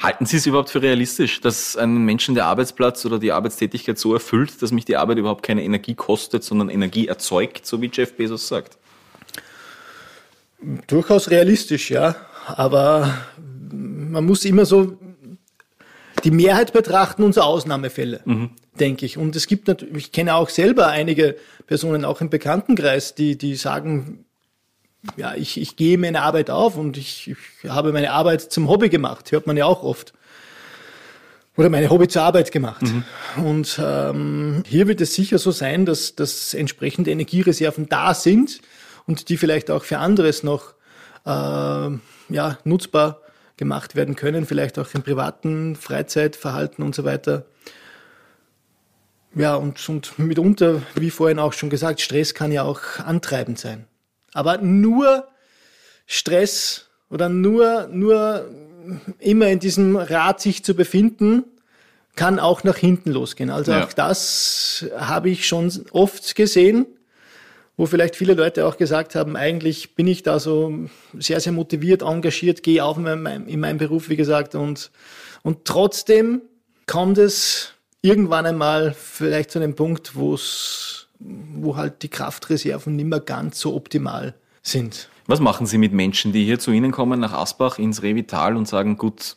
Halten 0.00 0.26
Sie 0.26 0.36
es 0.36 0.46
überhaupt 0.46 0.70
für 0.70 0.82
realistisch, 0.82 1.40
dass 1.40 1.76
einen 1.76 2.04
Menschen 2.04 2.34
der 2.34 2.46
Arbeitsplatz 2.46 3.04
oder 3.06 3.18
die 3.18 3.32
Arbeitstätigkeit 3.32 3.98
so 3.98 4.12
erfüllt, 4.12 4.60
dass 4.60 4.72
mich 4.72 4.84
die 4.84 4.96
Arbeit 4.96 5.18
überhaupt 5.18 5.42
keine 5.42 5.62
Energie 5.62 5.94
kostet, 5.94 6.44
sondern 6.44 6.68
Energie 6.68 7.06
erzeugt, 7.06 7.64
so 7.64 7.80
wie 7.80 7.90
Jeff 7.92 8.14
Bezos 8.16 8.48
sagt? 8.48 8.76
Durchaus 10.86 11.30
realistisch, 11.30 11.90
ja. 11.90 12.16
Aber 12.46 13.14
man 13.72 14.24
muss 14.26 14.44
immer 14.44 14.66
so 14.66 14.98
die 16.24 16.30
Mehrheit 16.30 16.72
betrachten 16.72 17.22
und 17.22 17.34
so 17.34 17.40
Ausnahmefälle, 17.40 18.20
mhm. 18.24 18.50
Denke 18.80 19.06
ich. 19.06 19.18
Und 19.18 19.36
es 19.36 19.46
gibt 19.46 19.68
natürlich, 19.68 19.96
ich 19.96 20.12
kenne 20.12 20.34
auch 20.34 20.48
selber 20.48 20.88
einige 20.88 21.36
Personen, 21.66 22.04
auch 22.04 22.20
im 22.20 22.30
Bekanntenkreis, 22.30 23.14
die, 23.14 23.38
die 23.38 23.54
sagen, 23.54 24.24
ja, 25.16 25.34
ich, 25.34 25.60
ich 25.60 25.76
gehe 25.76 25.98
meine 25.98 26.22
Arbeit 26.22 26.50
auf 26.50 26.76
und 26.76 26.96
ich, 26.96 27.30
ich 27.62 27.70
habe 27.70 27.92
meine 27.92 28.12
Arbeit 28.12 28.40
zum 28.40 28.68
Hobby 28.68 28.88
gemacht, 28.88 29.32
hört 29.32 29.46
man 29.46 29.56
ja 29.56 29.66
auch 29.66 29.82
oft. 29.82 30.12
Oder 31.56 31.68
meine 31.68 31.88
Hobby 31.88 32.08
zur 32.08 32.22
Arbeit 32.22 32.50
gemacht. 32.50 32.82
Mhm. 32.82 33.04
Und 33.44 33.80
ähm, 33.80 34.64
hier 34.66 34.88
wird 34.88 35.00
es 35.00 35.14
sicher 35.14 35.38
so 35.38 35.52
sein, 35.52 35.86
dass, 35.86 36.16
dass 36.16 36.52
entsprechende 36.52 37.12
Energiereserven 37.12 37.88
da 37.88 38.12
sind 38.12 38.60
und 39.06 39.28
die 39.28 39.36
vielleicht 39.36 39.70
auch 39.70 39.84
für 39.84 39.98
anderes 39.98 40.42
noch 40.42 40.74
äh, 41.24 41.28
ja, 41.30 42.58
nutzbar 42.64 43.20
gemacht 43.56 43.94
werden 43.94 44.16
können, 44.16 44.46
vielleicht 44.46 44.80
auch 44.80 44.88
im 44.94 45.02
privaten 45.02 45.76
Freizeitverhalten 45.76 46.84
und 46.84 46.94
so 46.94 47.04
weiter. 47.04 47.44
Ja, 49.36 49.56
und, 49.56 49.88
und 49.88 50.18
mitunter, 50.18 50.82
wie 50.94 51.10
vorhin 51.10 51.38
auch 51.38 51.52
schon 51.52 51.70
gesagt, 51.70 52.00
Stress 52.00 52.34
kann 52.34 52.52
ja 52.52 52.62
auch 52.62 52.80
antreibend 52.98 53.58
sein. 53.58 53.86
Aber 54.32 54.58
nur 54.58 55.28
Stress 56.06 56.88
oder 57.10 57.28
nur, 57.28 57.88
nur 57.90 58.48
immer 59.18 59.48
in 59.48 59.58
diesem 59.58 59.96
Rad 59.96 60.40
sich 60.40 60.64
zu 60.64 60.74
befinden, 60.74 61.44
kann 62.16 62.38
auch 62.38 62.62
nach 62.62 62.76
hinten 62.76 63.10
losgehen. 63.10 63.50
Also 63.50 63.72
ja. 63.72 63.84
auch 63.84 63.92
das 63.92 64.86
habe 64.96 65.30
ich 65.30 65.46
schon 65.48 65.72
oft 65.90 66.34
gesehen, 66.36 66.86
wo 67.76 67.86
vielleicht 67.86 68.14
viele 68.14 68.34
Leute 68.34 68.66
auch 68.66 68.76
gesagt 68.76 69.16
haben, 69.16 69.34
eigentlich 69.34 69.96
bin 69.96 70.06
ich 70.06 70.22
da 70.22 70.38
so 70.38 70.88
sehr, 71.18 71.40
sehr 71.40 71.52
motiviert, 71.52 72.02
engagiert, 72.02 72.62
gehe 72.62 72.84
auch 72.84 72.98
in 72.98 73.02
meinem, 73.02 73.48
in 73.48 73.58
meinem 73.58 73.78
Beruf, 73.78 74.08
wie 74.08 74.16
gesagt, 74.16 74.54
und, 74.54 74.92
und 75.42 75.64
trotzdem 75.64 76.42
kommt 76.86 77.18
es 77.18 77.72
irgendwann 78.04 78.44
einmal 78.44 78.92
vielleicht 78.92 79.50
zu 79.50 79.58
einem 79.58 79.74
Punkt, 79.74 80.14
wo 80.14 80.34
es 80.34 81.08
wo 81.18 81.76
halt 81.76 82.02
die 82.02 82.08
Kraftreserven 82.08 82.96
nicht 82.96 83.06
mehr 83.06 83.20
ganz 83.20 83.58
so 83.58 83.74
optimal 83.74 84.34
sind. 84.62 85.08
Was 85.26 85.40
machen 85.40 85.66
Sie 85.66 85.78
mit 85.78 85.92
Menschen, 85.92 86.32
die 86.32 86.44
hier 86.44 86.58
zu 86.58 86.70
Ihnen 86.70 86.92
kommen, 86.92 87.18
nach 87.18 87.32
Asbach 87.32 87.78
ins 87.78 88.02
Revital 88.02 88.56
und 88.56 88.68
sagen, 88.68 88.98
gut, 88.98 89.36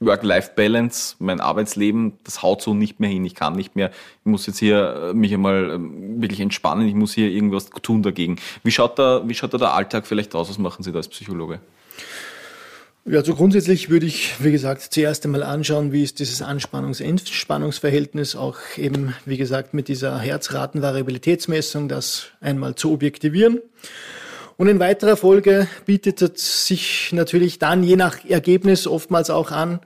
Work-Life-Balance, 0.00 1.16
mein 1.18 1.40
Arbeitsleben, 1.40 2.18
das 2.24 2.42
haut 2.42 2.60
so 2.60 2.74
nicht 2.74 3.00
mehr 3.00 3.08
hin, 3.08 3.24
ich 3.24 3.34
kann 3.34 3.54
nicht 3.54 3.74
mehr, 3.74 3.90
ich 3.90 4.26
muss 4.26 4.46
jetzt 4.46 4.58
hier 4.58 5.10
äh, 5.10 5.14
mich 5.14 5.32
einmal 5.32 5.70
ähm, 5.70 6.20
wirklich 6.20 6.40
entspannen, 6.40 6.86
ich 6.86 6.94
muss 6.94 7.14
hier 7.14 7.30
irgendwas 7.30 7.70
tun 7.70 8.02
dagegen. 8.02 8.36
Wie 8.64 8.70
schaut 8.70 8.98
da, 8.98 9.26
wie 9.26 9.34
schaut 9.34 9.54
da 9.54 9.58
der 9.58 9.72
Alltag 9.72 10.06
vielleicht 10.06 10.34
aus? 10.34 10.50
Was 10.50 10.58
machen 10.58 10.82
Sie 10.82 10.92
da 10.92 10.98
als 10.98 11.08
Psychologe? 11.08 11.60
Ja, 13.04 13.18
also 13.18 13.34
grundsätzlich 13.34 13.90
würde 13.90 14.06
ich, 14.06 14.34
wie 14.44 14.52
gesagt, 14.52 14.80
zuerst 14.94 15.24
einmal 15.24 15.42
anschauen, 15.42 15.90
wie 15.90 16.04
ist 16.04 16.20
dieses 16.20 16.40
Anspannungs-Entspannungsverhältnis 16.40 18.36
auch 18.36 18.58
eben, 18.76 19.12
wie 19.26 19.36
gesagt, 19.36 19.74
mit 19.74 19.88
dieser 19.88 20.20
Herzratenvariabilitätsmessung, 20.20 21.88
das 21.88 22.26
einmal 22.40 22.76
zu 22.76 22.92
objektivieren. 22.92 23.60
Und 24.56 24.68
in 24.68 24.78
weiterer 24.78 25.16
Folge 25.16 25.66
bietet 25.84 26.22
es 26.22 26.68
sich 26.68 27.10
natürlich 27.12 27.58
dann 27.58 27.82
je 27.82 27.96
nach 27.96 28.24
Ergebnis 28.24 28.86
oftmals 28.86 29.30
auch 29.30 29.50
an, 29.50 29.80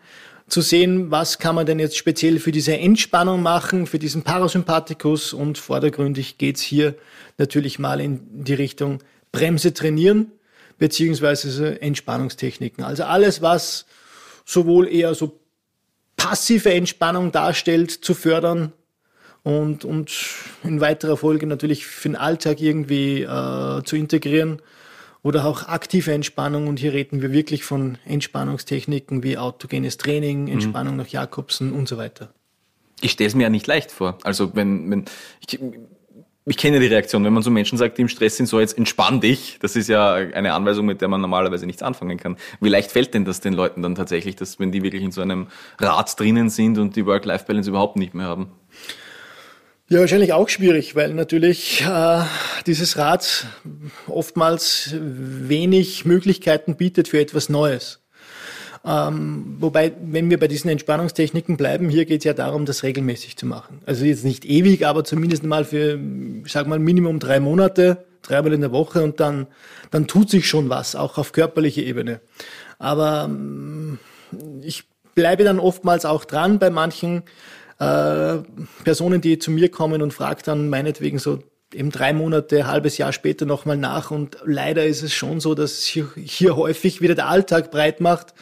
zu 0.49 0.61
sehen, 0.61 1.11
was 1.11 1.39
kann 1.39 1.55
man 1.55 1.65
denn 1.65 1.79
jetzt 1.79 1.97
speziell 1.97 2.39
für 2.39 2.53
diese 2.53 2.77
Entspannung 2.77 3.41
machen, 3.41 3.87
für 3.87 3.99
diesen 3.99 4.25
Parasympathikus 4.25 5.33
und 5.33 5.57
vordergründig 5.57 6.37
geht's 6.37 6.61
hier 6.61 6.95
natürlich 7.39 7.79
mal 7.79 7.99
in 8.03 8.45
die 8.45 8.55
Richtung 8.55 9.03
Bremse 9.33 9.73
trainieren 9.73 10.33
beziehungsweise 10.79 11.81
Entspannungstechniken. 11.81 12.85
Also 12.85 13.05
alles, 13.05 13.43
was 13.43 13.87
sowohl 14.45 14.89
eher 14.89 15.15
so 15.15 15.41
passive 16.17 16.73
Entspannung 16.73 17.33
darstellt, 17.33 17.91
zu 17.91 18.15
fördern 18.15 18.73
und, 19.43 19.85
und 19.85 20.13
in 20.65 20.81
weiterer 20.81 21.17
Folge 21.17 21.47
natürlich 21.47 21.87
für 21.87 22.09
den 22.09 22.17
Alltag 22.17 22.61
irgendwie 22.61 23.23
äh, 23.23 23.83
zu 23.85 23.97
integrieren 23.97 24.61
oder 25.23 25.45
auch 25.45 25.69
aktive 25.69 26.13
Entspannung. 26.13 26.69
Und 26.69 26.79
hier 26.79 26.93
reden 26.93 27.23
wir 27.23 27.33
wirklich 27.33 27.65
von 27.65 27.99
Entspannungstechniken 28.05 29.23
wie 29.23 29.39
autogenes 29.39 29.99
Training, 29.99 30.45
mhm. 30.45 30.53
Entspannung 30.53 30.95
mhm. 30.95 31.01
nach 31.01 31.09
Jakobsen 31.09 31.73
und 31.73 31.89
so 31.89 31.97
weiter. 31.97 32.33
Ich 33.01 33.13
stelle 33.13 33.29
es 33.29 33.35
mir 33.35 33.45
ja 33.45 33.51
nicht 33.51 33.67
leicht 33.67 33.93
vor. 33.93 34.19
Also 34.25 34.55
wenn, 34.55 34.91
wenn 34.91 35.05
ich, 35.47 35.59
ich 36.49 36.57
kenne 36.57 36.79
die 36.79 36.87
Reaktion, 36.87 37.25
wenn 37.25 37.33
man 37.33 37.43
so 37.43 37.51
Menschen 37.51 37.77
sagt, 37.77 37.99
die 37.99 38.03
im 38.03 38.09
Stress 38.09 38.37
sind, 38.37 38.47
so 38.47 38.61
jetzt 38.61 38.79
entspann 38.79 39.21
dich, 39.21 39.59
das 39.61 39.75
ist 39.75 39.89
ja 39.89 40.15
eine 40.15 40.55
Anweisung, 40.55 40.87
mit 40.87 41.01
der 41.01 41.09
man 41.09 41.21
normalerweise 41.21 41.67
nichts 41.67 41.83
anfangen 41.83 42.19
kann. 42.19 42.37
Wie 42.61 42.69
leicht 42.69 42.93
fällt 42.93 43.15
denn 43.15 43.25
das 43.25 43.41
den 43.41 43.53
Leuten 43.53 43.83
dann 43.83 43.97
tatsächlich, 43.97 44.37
dass 44.37 44.61
wenn 44.61 44.71
die 44.71 44.85
wirklich 44.85 45.03
in 45.03 45.11
so 45.11 45.23
einem 45.23 45.49
Rad 45.79 46.19
drinnen 46.19 46.49
sind 46.49 46.79
und 46.79 46.95
die 46.95 47.05
Work-Life-Balance 47.05 47.69
überhaupt 47.69 47.97
nicht 47.97 48.15
mehr 48.15 48.27
haben? 48.27 48.53
Ja, 49.89 50.01
wahrscheinlich 50.01 50.33
auch 50.33 50.49
schwierig, 50.49 50.95
weil 50.95 51.15
natürlich 51.15 51.83
äh, 51.83 52.23
dieses 52.67 52.97
Rad 52.97 53.47
oftmals 54.07 54.95
wenig 55.01 56.05
Möglichkeiten 56.05 56.77
bietet 56.77 57.09
für 57.09 57.19
etwas 57.19 57.49
Neues. 57.49 58.06
Ähm, 58.87 59.57
wobei, 59.59 59.93
wenn 60.01 60.31
wir 60.31 60.39
bei 60.39 60.47
diesen 60.47 60.71
Entspannungstechniken 60.71 61.57
bleiben, 61.57 61.89
hier 61.89 62.05
geht 62.05 62.21
es 62.21 62.25
ja 62.25 62.35
darum, 62.35 62.67
das 62.67 62.85
regelmäßig 62.85 63.37
zu 63.37 63.45
machen. 63.45 63.81
Also 63.85 64.05
jetzt 64.05 64.25
nicht 64.25 64.45
ewig, 64.45 64.87
aber 64.87 65.03
zumindest 65.03 65.43
mal 65.43 65.65
für, 65.65 65.99
ich 66.45 66.53
sag 66.53 66.69
mal, 66.69 66.79
Minimum 66.79 67.19
drei 67.19 67.41
Monate, 67.41 68.07
dreimal 68.23 68.53
in 68.53 68.61
der 68.61 68.71
Woche 68.71 69.03
und 69.03 69.19
dann, 69.19 69.49
dann 69.91 70.07
tut 70.07 70.31
sich 70.31 70.49
schon 70.49 70.69
was, 70.69 70.95
auch 70.95 71.19
auf 71.19 71.33
körperlicher 71.33 71.83
Ebene. 71.83 72.21
Aber 72.79 73.25
ähm, 73.29 73.99
ich 74.63 74.85
bleibe 75.17 75.43
dann 75.43 75.59
oftmals 75.59 76.05
auch 76.05 76.25
dran 76.25 76.61
bei 76.61 76.71
manchen 76.71 77.25
äh, 77.81 78.37
Personen, 78.85 79.21
die 79.21 79.41
zu 79.41 79.51
mir 79.51 79.69
kommen 79.69 80.01
und 80.01 80.13
fragt 80.13 80.47
dann 80.47 80.69
meinetwegen 80.69 81.19
so 81.19 81.41
eben 81.75 81.91
drei 81.91 82.13
Monate, 82.13 82.69
halbes 82.69 82.99
Jahr 82.99 83.13
später 83.13 83.47
nochmal 83.47 83.77
nach. 83.77 84.13
Und 84.13 84.37
leider 84.45 84.85
ist 84.87 85.03
es 85.03 85.13
schon 85.13 85.41
so, 85.41 85.57
dass 85.57 85.83
hier, 85.83 86.09
hier 86.15 86.57
häufig 86.57 87.01
wieder 87.01 87.17
der 87.17 87.27
Alltag 87.27 87.73
breit 87.73 88.01
macht 88.01 88.33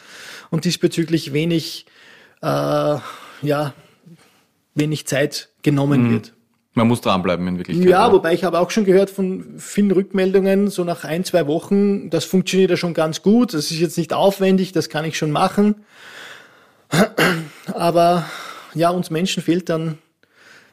und 0.49 0.65
diesbezüglich 0.65 1.33
wenig, 1.33 1.85
äh, 2.41 2.45
ja, 2.45 3.73
wenig 4.73 5.07
Zeit 5.07 5.49
genommen 5.63 6.07
mhm. 6.07 6.11
wird. 6.11 6.33
Man 6.77 6.89
muss 6.89 6.99
dranbleiben 6.99 7.47
in 7.47 7.57
Wirklichkeit. 7.57 7.87
Ja, 7.87 8.11
wobei 8.11 8.33
ich 8.33 8.43
habe 8.43 8.59
auch 8.59 8.69
schon 8.69 8.83
gehört 8.83 9.09
von 9.09 9.55
vielen 9.59 9.91
Rückmeldungen, 9.91 10.69
so 10.69 10.83
nach 10.83 11.05
ein, 11.05 11.23
zwei 11.23 11.47
Wochen, 11.47 12.09
das 12.09 12.25
funktioniert 12.25 12.69
ja 12.69 12.75
schon 12.75 12.93
ganz 12.93 13.21
gut. 13.21 13.53
Das 13.53 13.71
ist 13.71 13.79
jetzt 13.79 13.97
nicht 13.97 14.11
aufwendig, 14.11 14.73
das 14.73 14.89
kann 14.89 15.05
ich 15.05 15.17
schon 15.17 15.31
machen. 15.31 15.85
Aber 17.73 18.25
ja, 18.73 18.89
uns 18.89 19.09
Menschen 19.09 19.41
fehlt 19.41 19.69
dann, 19.69 19.99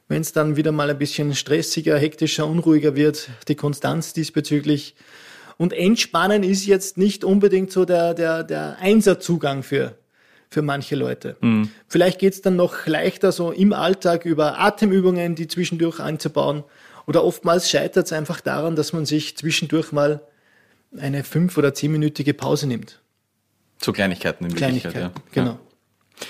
wenn 0.09 0.23
es 0.23 0.33
dann 0.33 0.57
wieder 0.57 0.73
mal 0.73 0.91
ein 0.91 0.99
bisschen 0.99 1.37
stressiger, 1.37 1.97
hektischer, 1.97 2.49
unruhiger 2.49 2.97
wird, 2.97 3.31
die 3.47 3.55
Konstanz 3.55 4.13
diesbezüglich. 4.13 4.97
Und 5.57 5.73
Entspannen 5.73 6.43
ist 6.43 6.67
jetzt 6.67 6.99
nicht 6.99 7.25
unbedingt 7.25 7.71
so 7.73 7.85
der, 7.85 8.15
der, 8.15 8.45
der 8.45 8.79
Einserzugang 8.81 9.63
für, 9.63 9.97
für 10.51 10.63
manche 10.63 10.97
Leute. 10.97 11.37
Mhm. 11.41 11.71
Vielleicht 11.89 12.19
geht's 12.19 12.43
dann 12.43 12.57
noch 12.57 12.87
leichter 12.87 13.33
so 13.33 13.53
im 13.53 13.73
Alltag 13.73 14.25
über 14.25 14.59
Atemübungen, 14.59 15.35
die 15.35 15.49
zwischendurch 15.49 16.01
einzubauen. 16.01 16.65
Oder 17.07 17.25
oftmals 17.25 17.71
scheitert 17.71 18.07
es 18.07 18.13
einfach 18.13 18.41
daran, 18.41 18.77
dass 18.77 18.93
man 18.93 19.07
sich 19.07 19.37
zwischendurch 19.37 19.93
mal 19.93 20.23
eine 20.97 21.25
fünf- 21.25 21.57
oder 21.57 21.75
zehnminütige 21.75 22.35
Pause 22.35 22.67
nimmt. 22.67 23.01
Zu 23.79 23.93
Kleinigkeiten 23.93 24.45
in 24.45 24.53
Wirklichkeit, 24.53 24.93
Kleinigkeiten, 24.93 25.17
ja. 25.17 25.33
genau. 25.33 25.51
Ja. 25.51 26.27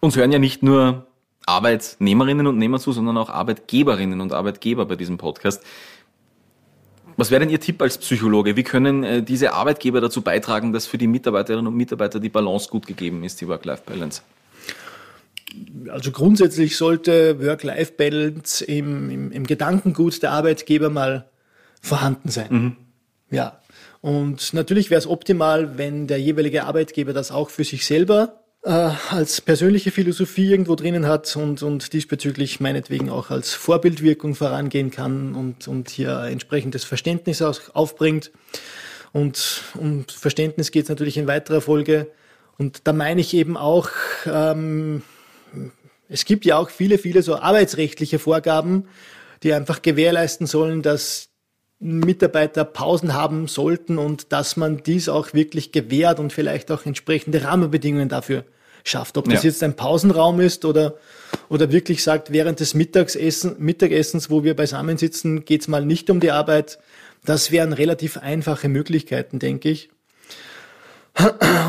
Uns 0.00 0.16
hören 0.16 0.32
ja 0.32 0.38
nicht 0.38 0.62
nur 0.62 1.06
Arbeitnehmerinnen 1.46 2.46
und 2.46 2.58
Nehmer 2.58 2.78
zu, 2.78 2.92
sondern 2.92 3.18
auch 3.18 3.28
Arbeitgeberinnen 3.28 4.20
und 4.20 4.32
Arbeitgeber 4.32 4.86
bei 4.86 4.96
diesem 4.96 5.18
Podcast. 5.18 5.62
Was 7.20 7.30
wäre 7.30 7.40
denn 7.40 7.50
Ihr 7.50 7.60
Tipp 7.60 7.82
als 7.82 7.98
Psychologe? 7.98 8.56
Wie 8.56 8.62
können 8.62 9.04
äh, 9.04 9.22
diese 9.22 9.52
Arbeitgeber 9.52 10.00
dazu 10.00 10.22
beitragen, 10.22 10.72
dass 10.72 10.86
für 10.86 10.96
die 10.96 11.06
Mitarbeiterinnen 11.06 11.66
und 11.66 11.76
Mitarbeiter 11.76 12.18
die 12.18 12.30
Balance 12.30 12.70
gut 12.70 12.86
gegeben 12.86 13.24
ist, 13.24 13.42
die 13.42 13.46
Work-Life-Balance? 13.46 14.22
Also 15.90 16.12
grundsätzlich 16.12 16.78
sollte 16.78 17.38
Work-Life-Balance 17.44 18.64
im, 18.64 19.10
im, 19.10 19.32
im, 19.32 19.46
Gedankengut 19.46 20.22
der 20.22 20.32
Arbeitgeber 20.32 20.88
mal 20.88 21.28
vorhanden 21.82 22.30
sein. 22.30 22.48
Mhm. 22.50 22.76
Ja. 23.30 23.60
Und 24.00 24.54
natürlich 24.54 24.88
wäre 24.88 25.00
es 25.00 25.06
optimal, 25.06 25.76
wenn 25.76 26.06
der 26.06 26.18
jeweilige 26.22 26.64
Arbeitgeber 26.64 27.12
das 27.12 27.30
auch 27.30 27.50
für 27.50 27.64
sich 27.64 27.84
selber 27.84 28.39
äh, 28.62 28.90
als 29.10 29.40
persönliche 29.40 29.90
Philosophie 29.90 30.50
irgendwo 30.50 30.74
drinnen 30.74 31.06
hat 31.06 31.34
und, 31.36 31.62
und 31.62 31.92
diesbezüglich 31.92 32.60
meinetwegen 32.60 33.08
auch 33.08 33.30
als 33.30 33.54
Vorbildwirkung 33.54 34.34
vorangehen 34.34 34.90
kann 34.90 35.34
und, 35.34 35.66
und 35.66 35.88
hier 35.88 36.24
entsprechendes 36.24 36.84
Verständnis 36.84 37.40
auch 37.40 37.58
aufbringt. 37.74 38.30
Und 39.12 39.62
um 39.78 40.04
Verständnis 40.06 40.70
geht 40.70 40.84
es 40.84 40.88
natürlich 40.88 41.16
in 41.16 41.26
weiterer 41.26 41.60
Folge. 41.60 42.08
Und 42.58 42.82
da 42.84 42.92
meine 42.92 43.22
ich 43.22 43.32
eben 43.34 43.56
auch, 43.56 43.88
ähm, 44.26 45.02
es 46.08 46.24
gibt 46.24 46.44
ja 46.44 46.58
auch 46.58 46.68
viele, 46.68 46.98
viele 46.98 47.22
so 47.22 47.36
arbeitsrechtliche 47.36 48.18
Vorgaben, 48.18 48.88
die 49.42 49.54
einfach 49.54 49.80
gewährleisten 49.80 50.46
sollen, 50.46 50.82
dass 50.82 51.29
Mitarbeiter 51.80 52.66
Pausen 52.66 53.14
haben 53.14 53.48
sollten 53.48 53.96
und 53.96 54.32
dass 54.32 54.56
man 54.58 54.82
dies 54.82 55.08
auch 55.08 55.32
wirklich 55.32 55.72
gewährt 55.72 56.20
und 56.20 56.32
vielleicht 56.32 56.70
auch 56.70 56.84
entsprechende 56.84 57.42
Rahmenbedingungen 57.42 58.10
dafür 58.10 58.44
schafft. 58.84 59.16
Ob 59.16 59.24
das 59.24 59.42
ja. 59.42 59.48
jetzt 59.48 59.62
ein 59.62 59.76
Pausenraum 59.76 60.40
ist 60.40 60.66
oder, 60.66 60.96
oder 61.48 61.72
wirklich 61.72 62.02
sagt, 62.02 62.32
während 62.32 62.60
des 62.60 62.74
Mittagessen, 62.74 63.56
Mittagessens, 63.58 64.28
wo 64.28 64.44
wir 64.44 64.54
beisammen 64.54 64.98
sitzen, 64.98 65.46
geht's 65.46 65.68
mal 65.68 65.84
nicht 65.84 66.10
um 66.10 66.20
die 66.20 66.30
Arbeit. 66.30 66.78
Das 67.24 67.50
wären 67.50 67.72
relativ 67.72 68.18
einfache 68.18 68.68
Möglichkeiten, 68.68 69.38
denke 69.38 69.70
ich. 69.70 69.88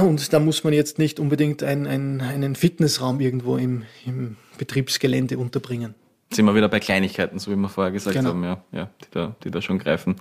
Und 0.02 0.34
da 0.34 0.40
muss 0.40 0.64
man 0.64 0.74
jetzt 0.74 1.00
nicht 1.00 1.20
unbedingt 1.20 1.64
ein, 1.64 1.88
ein, 1.88 2.22
einen 2.22 2.56
Fitnessraum 2.56 3.22
irgendwo 3.22 3.58
im, 3.58 3.84
im 4.06 4.36
Betriebsgelände 4.58 5.38
unterbringen 5.38 5.96
sind 6.34 6.46
wir 6.46 6.56
wieder 6.56 6.70
bei 6.70 6.80
Kleinigkeiten, 6.80 7.40
so 7.40 7.52
wie 7.52 7.56
wir 7.56 7.70
vorher 7.70 7.92
gesagt 7.92 8.16
genau. 8.16 8.30
haben, 8.30 8.44
ja, 8.44 8.64
ja, 8.72 8.90
die 9.02 9.08
da, 9.12 9.36
die 9.44 9.52
da 9.52 9.62
schon 9.62 9.80
greifen. 9.80 10.16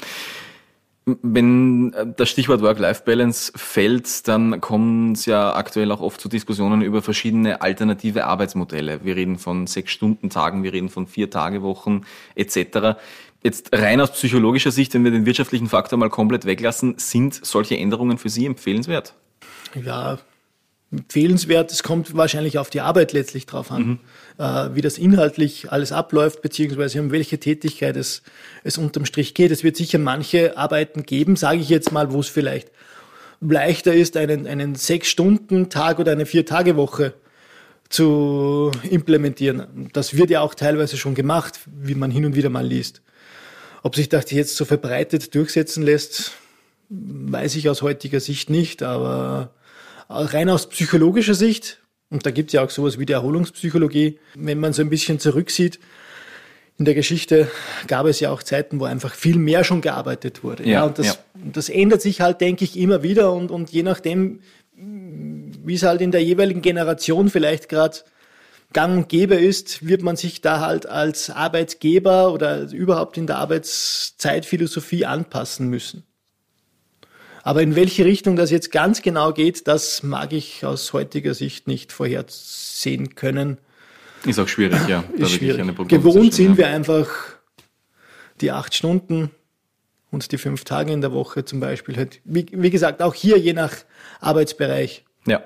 Wenn 1.22 1.92
äh, 1.94 2.06
das 2.16 2.28
Stichwort 2.28 2.62
Work-Life-Balance 2.62 3.52
fällt, 3.56 4.28
dann 4.28 4.60
kommen 4.60 5.12
es 5.12 5.26
ja 5.26 5.54
aktuell 5.54 5.90
auch 5.92 6.00
oft 6.00 6.20
zu 6.20 6.28
Diskussionen 6.28 6.82
über 6.82 7.02
verschiedene 7.02 7.62
alternative 7.62 8.26
Arbeitsmodelle. 8.26 9.04
Wir 9.04 9.16
reden 9.16 9.38
von 9.38 9.66
sechs 9.66 9.92
Stunden 9.92 10.30
Tagen, 10.30 10.62
wir 10.62 10.72
reden 10.72 10.88
von 10.88 11.06
vier 11.06 11.30
Tage 11.30 11.62
Wochen 11.62 12.02
etc. 12.34 12.98
Jetzt 13.42 13.72
rein 13.72 14.00
aus 14.00 14.12
psychologischer 14.12 14.70
Sicht, 14.70 14.92
wenn 14.94 15.04
wir 15.04 15.10
den 15.10 15.24
wirtschaftlichen 15.24 15.68
Faktor 15.68 15.98
mal 15.98 16.10
komplett 16.10 16.44
weglassen, 16.44 16.94
sind 16.98 17.34
solche 17.34 17.76
Änderungen 17.76 18.18
für 18.18 18.28
Sie 18.28 18.44
empfehlenswert? 18.44 19.14
Ja, 19.82 20.18
empfehlenswert. 20.92 21.70
Es 21.70 21.82
kommt 21.82 22.16
wahrscheinlich 22.16 22.58
auf 22.58 22.70
die 22.70 22.80
Arbeit 22.80 23.12
letztlich 23.12 23.46
drauf 23.46 23.70
an, 23.70 23.82
mhm. 23.82 23.98
äh, 24.38 24.74
wie 24.74 24.80
das 24.80 24.98
inhaltlich 24.98 25.70
alles 25.70 25.92
abläuft, 25.92 26.42
beziehungsweise 26.42 27.00
um 27.00 27.12
welche 27.12 27.38
Tätigkeit 27.38 27.96
es, 27.96 28.22
es 28.64 28.78
unterm 28.78 29.04
Strich 29.04 29.34
geht. 29.34 29.50
Es 29.50 29.62
wird 29.62 29.76
sicher 29.76 29.98
manche 29.98 30.56
Arbeiten 30.56 31.04
geben, 31.04 31.36
sage 31.36 31.60
ich 31.60 31.68
jetzt 31.68 31.92
mal, 31.92 32.12
wo 32.12 32.20
es 32.20 32.28
vielleicht 32.28 32.70
leichter 33.40 33.94
ist, 33.94 34.16
einen, 34.16 34.46
einen 34.46 34.74
Sechs-Stunden-Tag 34.74 35.98
oder 35.98 36.12
eine 36.12 36.26
Vier-Tage-Woche 36.26 37.14
zu 37.88 38.70
implementieren. 38.88 39.90
Das 39.92 40.16
wird 40.16 40.30
ja 40.30 40.40
auch 40.40 40.54
teilweise 40.54 40.96
schon 40.96 41.14
gemacht, 41.14 41.60
wie 41.66 41.94
man 41.94 42.10
hin 42.10 42.24
und 42.24 42.36
wieder 42.36 42.50
mal 42.50 42.66
liest. 42.66 43.02
Ob 43.82 43.96
sich 43.96 44.08
das 44.08 44.30
jetzt 44.30 44.56
so 44.56 44.64
verbreitet 44.64 45.34
durchsetzen 45.34 45.82
lässt, 45.82 46.32
weiß 46.88 47.56
ich 47.56 47.68
aus 47.68 47.82
heutiger 47.82 48.20
Sicht 48.20 48.50
nicht, 48.50 48.82
aber 48.82 49.54
rein 50.10 50.50
aus 50.50 50.68
psychologischer 50.68 51.34
Sicht, 51.34 51.78
und 52.10 52.26
da 52.26 52.30
gibt 52.30 52.50
es 52.50 52.54
ja 52.54 52.64
auch 52.64 52.70
sowas 52.70 52.98
wie 52.98 53.06
die 53.06 53.12
Erholungspsychologie, 53.12 54.18
wenn 54.34 54.58
man 54.58 54.72
so 54.72 54.82
ein 54.82 54.90
bisschen 54.90 55.20
zurücksieht, 55.20 55.78
in 56.78 56.86
der 56.86 56.94
Geschichte 56.94 57.50
gab 57.86 58.06
es 58.06 58.20
ja 58.20 58.30
auch 58.30 58.42
Zeiten, 58.42 58.80
wo 58.80 58.84
einfach 58.84 59.14
viel 59.14 59.36
mehr 59.36 59.64
schon 59.64 59.82
gearbeitet 59.82 60.42
wurde. 60.42 60.64
Ja, 60.64 60.70
ja 60.70 60.84
und 60.84 60.98
das, 60.98 61.06
ja. 61.06 61.14
das 61.34 61.68
ändert 61.68 62.00
sich 62.00 62.22
halt, 62.22 62.40
denke 62.40 62.64
ich, 62.64 62.78
immer 62.78 63.02
wieder 63.02 63.34
und, 63.34 63.50
und 63.50 63.70
je 63.70 63.82
nachdem, 63.82 64.40
wie 64.74 65.74
es 65.74 65.82
halt 65.82 66.00
in 66.00 66.10
der 66.10 66.24
jeweiligen 66.24 66.62
Generation 66.62 67.28
vielleicht 67.28 67.68
gerade 67.68 67.98
gang 68.72 68.96
und 68.96 69.08
gäbe 69.10 69.34
ist, 69.34 69.86
wird 69.86 70.02
man 70.02 70.16
sich 70.16 70.40
da 70.40 70.60
halt 70.60 70.86
als 70.86 71.28
Arbeitgeber 71.28 72.32
oder 72.32 72.72
überhaupt 72.72 73.18
in 73.18 73.26
der 73.26 73.38
Arbeitszeitphilosophie 73.38 75.04
anpassen 75.04 75.68
müssen. 75.68 76.04
Aber 77.42 77.62
in 77.62 77.76
welche 77.76 78.04
Richtung 78.04 78.36
das 78.36 78.50
jetzt 78.50 78.70
ganz 78.70 79.02
genau 79.02 79.32
geht, 79.32 79.66
das 79.66 80.02
mag 80.02 80.32
ich 80.32 80.64
aus 80.64 80.92
heutiger 80.92 81.34
Sicht 81.34 81.66
nicht 81.66 81.92
vorhersehen 81.92 83.14
können. 83.14 83.58
Ist 84.24 84.38
auch 84.38 84.48
schwierig, 84.48 84.86
ja. 84.86 85.04
Ist 85.16 85.32
schwierig. 85.32 85.66
Gewohnt 85.88 86.34
sind 86.34 86.52
ja. 86.52 86.58
wir 86.58 86.66
einfach 86.68 87.08
die 88.40 88.50
acht 88.50 88.74
Stunden 88.74 89.30
und 90.10 90.32
die 90.32 90.38
fünf 90.38 90.64
Tage 90.64 90.92
in 90.92 91.00
der 91.00 91.12
Woche 91.12 91.44
zum 91.44 91.60
Beispiel. 91.60 92.08
Wie, 92.24 92.46
wie 92.50 92.70
gesagt, 92.70 93.02
auch 93.02 93.14
hier 93.14 93.38
je 93.38 93.52
nach 93.52 93.72
Arbeitsbereich. 94.20 95.04
Ja. 95.26 95.42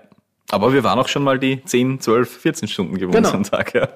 Aber 0.55 0.73
wir 0.73 0.85
waren 0.85 1.01
auch 1.01 1.09
schon 1.09 1.25
mal 1.25 1.41
die 1.41 1.65
10, 1.65 2.01
12, 2.01 2.31
14 2.31 2.69
Stunden 2.69 2.97
gewohnt 2.97 3.17
genau. 3.17 3.33
am 3.33 3.43
Tag. 3.43 3.75
Ja. 3.75 3.89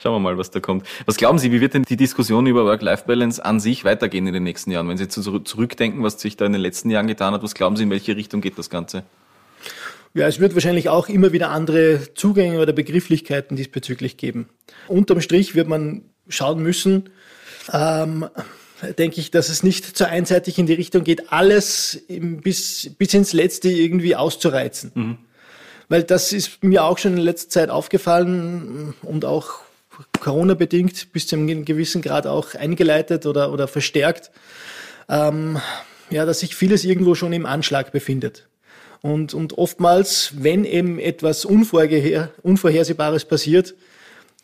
Schauen 0.00 0.14
wir 0.14 0.20
mal, 0.20 0.38
was 0.38 0.52
da 0.52 0.60
kommt. 0.60 0.86
Was 1.06 1.16
glauben 1.16 1.40
Sie, 1.40 1.50
wie 1.50 1.60
wird 1.60 1.74
denn 1.74 1.82
die 1.82 1.96
Diskussion 1.96 2.46
über 2.46 2.64
Work-Life-Balance 2.64 3.44
an 3.44 3.58
sich 3.58 3.84
weitergehen 3.84 4.24
in 4.28 4.32
den 4.32 4.44
nächsten 4.44 4.70
Jahren? 4.70 4.88
Wenn 4.88 4.96
Sie 4.96 5.02
jetzt 5.02 5.20
zurückdenken, 5.20 6.04
was 6.04 6.20
sich 6.20 6.36
da 6.36 6.46
in 6.46 6.52
den 6.52 6.60
letzten 6.60 6.88
Jahren 6.88 7.08
getan 7.08 7.34
hat, 7.34 7.42
was 7.42 7.54
glauben 7.54 7.74
Sie, 7.74 7.82
in 7.82 7.90
welche 7.90 8.14
Richtung 8.14 8.42
geht 8.42 8.56
das 8.56 8.70
Ganze? 8.70 9.02
Ja, 10.14 10.28
es 10.28 10.38
wird 10.38 10.54
wahrscheinlich 10.54 10.88
auch 10.88 11.08
immer 11.08 11.32
wieder 11.32 11.50
andere 11.50 12.14
Zugänge 12.14 12.60
oder 12.60 12.72
Begrifflichkeiten 12.72 13.56
diesbezüglich 13.56 14.16
geben. 14.16 14.48
Unterm 14.86 15.20
Strich 15.20 15.56
wird 15.56 15.66
man 15.66 16.02
schauen 16.28 16.62
müssen, 16.62 17.10
ähm, 17.72 18.28
denke 18.98 19.18
ich, 19.18 19.32
dass 19.32 19.48
es 19.48 19.64
nicht 19.64 19.96
zu 19.96 20.08
einseitig 20.08 20.60
in 20.60 20.66
die 20.66 20.74
Richtung 20.74 21.02
geht, 21.02 21.32
alles 21.32 22.04
bis, 22.08 22.94
bis 22.96 23.14
ins 23.14 23.32
Letzte 23.32 23.68
irgendwie 23.68 24.14
auszureizen. 24.14 24.92
Mhm 24.94 25.18
weil 25.88 26.02
das 26.02 26.32
ist 26.32 26.62
mir 26.62 26.84
auch 26.84 26.98
schon 26.98 27.16
in 27.16 27.22
letzter 27.22 27.50
Zeit 27.50 27.70
aufgefallen 27.70 28.94
und 29.02 29.24
auch 29.24 29.60
Corona-bedingt 30.20 31.12
bis 31.12 31.26
zu 31.26 31.36
einem 31.36 31.64
gewissen 31.64 32.02
Grad 32.02 32.26
auch 32.26 32.54
eingeleitet 32.54 33.26
oder, 33.26 33.52
oder 33.52 33.68
verstärkt, 33.68 34.30
ähm, 35.08 35.58
ja, 36.10 36.24
dass 36.24 36.40
sich 36.40 36.54
vieles 36.54 36.84
irgendwo 36.84 37.14
schon 37.14 37.32
im 37.32 37.46
Anschlag 37.46 37.92
befindet. 37.92 38.48
Und, 39.02 39.34
und 39.34 39.58
oftmals, 39.58 40.32
wenn 40.34 40.64
eben 40.64 40.98
etwas 40.98 41.44
Unvorher 41.44 42.30
Unvorhersehbares 42.42 43.26
passiert, 43.26 43.74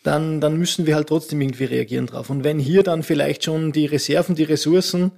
dann, 0.02 0.40
dann 0.40 0.56
müssen 0.56 0.86
wir 0.86 0.94
halt 0.94 1.08
trotzdem 1.08 1.40
irgendwie 1.40 1.64
reagieren 1.64 2.06
drauf. 2.06 2.30
Und 2.30 2.44
wenn 2.44 2.58
hier 2.58 2.82
dann 2.82 3.02
vielleicht 3.02 3.44
schon 3.44 3.72
die 3.72 3.86
Reserven, 3.86 4.34
die 4.34 4.44
Ressourcen 4.44 5.12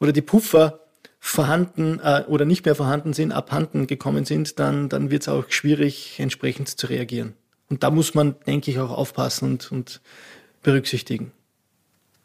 oder 0.00 0.12
die 0.12 0.22
Puffer 0.22 0.80
vorhanden 1.26 2.00
äh, 2.00 2.22
oder 2.28 2.44
nicht 2.44 2.66
mehr 2.66 2.74
vorhanden 2.74 3.14
sind, 3.14 3.32
abhanden 3.32 3.86
gekommen 3.86 4.26
sind, 4.26 4.58
dann, 4.58 4.90
dann 4.90 5.10
wird 5.10 5.22
es 5.22 5.28
auch 5.28 5.46
schwierig, 5.48 6.20
entsprechend 6.20 6.68
zu 6.68 6.86
reagieren. 6.86 7.32
Und 7.70 7.82
da 7.82 7.90
muss 7.90 8.12
man, 8.12 8.36
denke 8.46 8.70
ich, 8.70 8.78
auch 8.78 8.90
aufpassen 8.90 9.52
und, 9.52 9.72
und 9.72 10.02
berücksichtigen. 10.62 11.32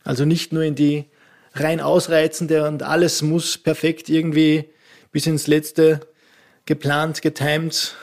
Also 0.04 0.26
nicht 0.26 0.52
nur 0.52 0.64
in 0.64 0.76
die 0.76 1.06
rein 1.54 1.80
ausreizende 1.80 2.68
und 2.68 2.84
alles 2.84 3.22
muss 3.22 3.58
perfekt 3.58 4.10
irgendwie 4.10 4.66
bis 5.14 5.28
ins 5.28 5.48
letzte 5.48 6.02
geplant, 6.66 7.22
getimed, 7.22 7.96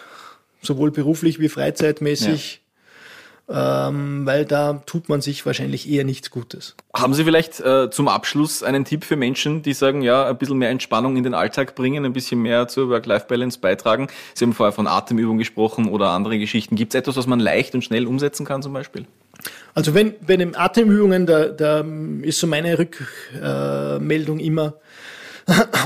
sowohl 0.63 0.93
beruflich 0.93 1.39
wie 1.41 1.51
freizeitmäßig 1.51 2.63
ähm, 3.49 4.27
weil 4.27 4.45
da 4.45 4.83
tut 4.87 5.09
man 5.09 5.21
sich 5.21 5.47
wahrscheinlich 5.47 5.89
eher 5.89 6.05
nichts 6.05 6.31
Gutes. 6.31 6.75
Haben 6.95 7.15
Sie 7.15 7.23
vielleicht 7.23 7.61
äh, 7.61 7.91
zum 7.91 8.09
Abschluss 8.09 8.63
einen 8.63 8.85
Tipp 8.85 9.05
für 9.05 9.17
Menschen, 9.17 9.63
die 9.63 9.73
sagen, 9.73 10.03
ja, 10.03 10.29
ein 10.29 10.37
bisschen 10.37 10.59
mehr 10.59 10.71
Entspannung 10.71 11.17
in 11.17 11.23
den 11.23 11.35
Alltag 11.35 11.75
bringen, 11.77 12.05
ein 12.05 12.13
bisschen 12.13 12.43
mehr 12.43 12.67
zur 12.67 12.89
Work-Life-Balance 12.89 13.61
beitragen? 13.61 14.09
Sie 14.35 14.45
haben 14.45 14.53
vorher 14.53 14.73
von 14.73 14.87
Atemübungen 14.87 15.39
gesprochen 15.39 15.89
oder 15.89 16.11
andere 16.11 16.39
Geschichten. 16.39 16.75
Gibt 16.75 16.95
es 16.95 16.99
etwas, 16.99 17.17
was 17.17 17.27
man 17.27 17.39
leicht 17.39 17.75
und 17.75 17.83
schnell 17.83 18.07
umsetzen 18.07 18.45
kann 18.45 18.63
zum 18.63 18.73
Beispiel? 18.73 19.07
Also 19.75 19.95
wenn 19.95 20.15
bei 20.27 20.37
den 20.37 20.57
Atemübungen, 20.57 21.27
da, 21.27 21.47
da 21.47 21.85
ist 22.23 22.41
so 22.41 22.47
meine 22.47 22.79
Rückmeldung 22.79 24.41
äh, 24.41 24.47
immer, 24.47 24.75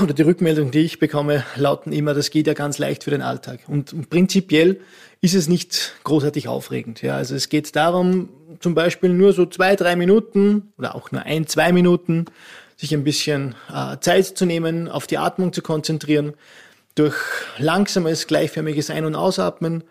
oder 0.01 0.13
die 0.13 0.23
Rückmeldung, 0.23 0.71
die 0.71 0.79
ich 0.79 0.97
bekomme, 0.97 1.43
lauten 1.55 1.93
immer, 1.93 2.13
das 2.15 2.31
geht 2.31 2.47
ja 2.47 2.53
ganz 2.53 2.79
leicht 2.79 3.03
für 3.03 3.11
den 3.11 3.21
Alltag. 3.21 3.59
Und, 3.67 3.93
und 3.93 4.09
prinzipiell 4.09 4.79
ist 5.21 5.35
es 5.35 5.47
nicht 5.47 5.93
großartig 6.03 6.47
aufregend. 6.47 7.01
Ja, 7.03 7.15
also 7.15 7.35
es 7.35 7.49
geht 7.49 7.75
darum, 7.75 8.29
zum 8.59 8.73
Beispiel 8.73 9.09
nur 9.09 9.33
so 9.33 9.45
zwei, 9.45 9.75
drei 9.75 9.95
Minuten 9.95 10.73
oder 10.77 10.95
auch 10.95 11.11
nur 11.11 11.23
ein, 11.23 11.45
zwei 11.47 11.71
Minuten, 11.71 12.25
sich 12.75 12.93
ein 12.93 13.03
bisschen 13.03 13.55
äh, 13.71 13.97
Zeit 13.99 14.25
zu 14.25 14.45
nehmen, 14.45 14.87
auf 14.89 15.05
die 15.05 15.19
Atmung 15.19 15.53
zu 15.53 15.61
konzentrieren, 15.61 16.33
durch 16.95 17.15
langsames, 17.57 18.25
gleichförmiges 18.25 18.89
Ein- 18.89 19.05
und 19.05 19.15
Ausatmen, 19.15 19.83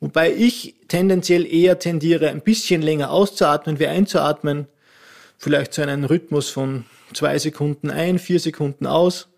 wobei 0.00 0.32
ich 0.32 0.74
tendenziell 0.88 1.46
eher 1.46 1.78
tendiere, 1.78 2.30
ein 2.30 2.40
bisschen 2.40 2.80
länger 2.80 3.10
auszuatmen 3.10 3.78
wie 3.78 3.86
einzuatmen, 3.86 4.66
vielleicht 5.36 5.74
zu 5.74 5.82
einem 5.82 6.04
Rhythmus 6.04 6.48
von 6.48 6.86
zwei 7.12 7.38
Sekunden 7.38 7.90
ein, 7.90 8.18
vier 8.18 8.40
Sekunden 8.40 8.86
aus, 8.86 9.28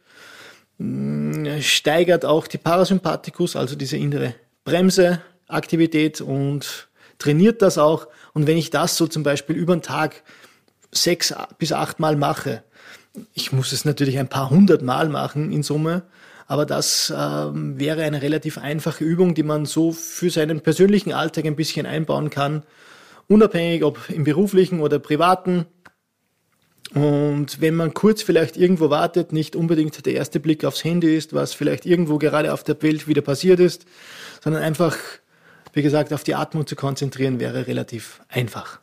hm, 0.78 1.60
steigert 1.60 2.24
auch 2.24 2.46
die 2.46 2.58
Parasympathikus, 2.58 3.56
also 3.56 3.74
diese 3.74 3.96
innere 3.96 4.34
Bremse, 4.64 5.20
Aktivität 5.52 6.20
und 6.20 6.88
trainiert 7.18 7.62
das 7.62 7.78
auch. 7.78 8.08
Und 8.32 8.46
wenn 8.46 8.56
ich 8.56 8.70
das 8.70 8.96
so 8.96 9.06
zum 9.06 9.22
Beispiel 9.22 9.56
über 9.56 9.76
den 9.76 9.82
Tag 9.82 10.22
sechs 10.92 11.34
bis 11.58 11.72
acht 11.72 12.00
Mal 12.00 12.16
mache, 12.16 12.62
ich 13.34 13.52
muss 13.52 13.72
es 13.72 13.84
natürlich 13.84 14.18
ein 14.18 14.28
paar 14.28 14.50
hundert 14.50 14.82
Mal 14.82 15.08
machen 15.08 15.52
in 15.52 15.62
Summe, 15.62 16.02
aber 16.46 16.66
das 16.66 17.12
ähm, 17.16 17.78
wäre 17.78 18.02
eine 18.02 18.22
relativ 18.22 18.58
einfache 18.58 19.04
Übung, 19.04 19.34
die 19.34 19.42
man 19.42 19.66
so 19.66 19.92
für 19.92 20.30
seinen 20.30 20.60
persönlichen 20.60 21.12
Alltag 21.12 21.44
ein 21.44 21.56
bisschen 21.56 21.86
einbauen 21.86 22.30
kann, 22.30 22.64
unabhängig 23.28 23.84
ob 23.84 24.10
im 24.10 24.24
beruflichen 24.24 24.80
oder 24.80 24.98
privaten. 24.98 25.66
Und 26.92 27.60
wenn 27.60 27.76
man 27.76 27.94
kurz 27.94 28.22
vielleicht 28.22 28.56
irgendwo 28.56 28.90
wartet, 28.90 29.32
nicht 29.32 29.54
unbedingt 29.54 30.04
der 30.04 30.14
erste 30.14 30.40
Blick 30.40 30.64
aufs 30.64 30.82
Handy 30.82 31.16
ist, 31.16 31.32
was 31.34 31.54
vielleicht 31.54 31.86
irgendwo 31.86 32.18
gerade 32.18 32.52
auf 32.52 32.64
der 32.64 32.82
Welt 32.82 33.06
wieder 33.06 33.22
passiert 33.22 33.60
ist, 33.60 33.84
sondern 34.42 34.62
einfach 34.62 34.96
wie 35.72 35.82
gesagt, 35.82 36.12
auf 36.12 36.24
die 36.24 36.34
Atmung 36.34 36.66
zu 36.66 36.76
konzentrieren, 36.76 37.40
wäre 37.40 37.66
relativ 37.66 38.20
einfach. 38.28 38.80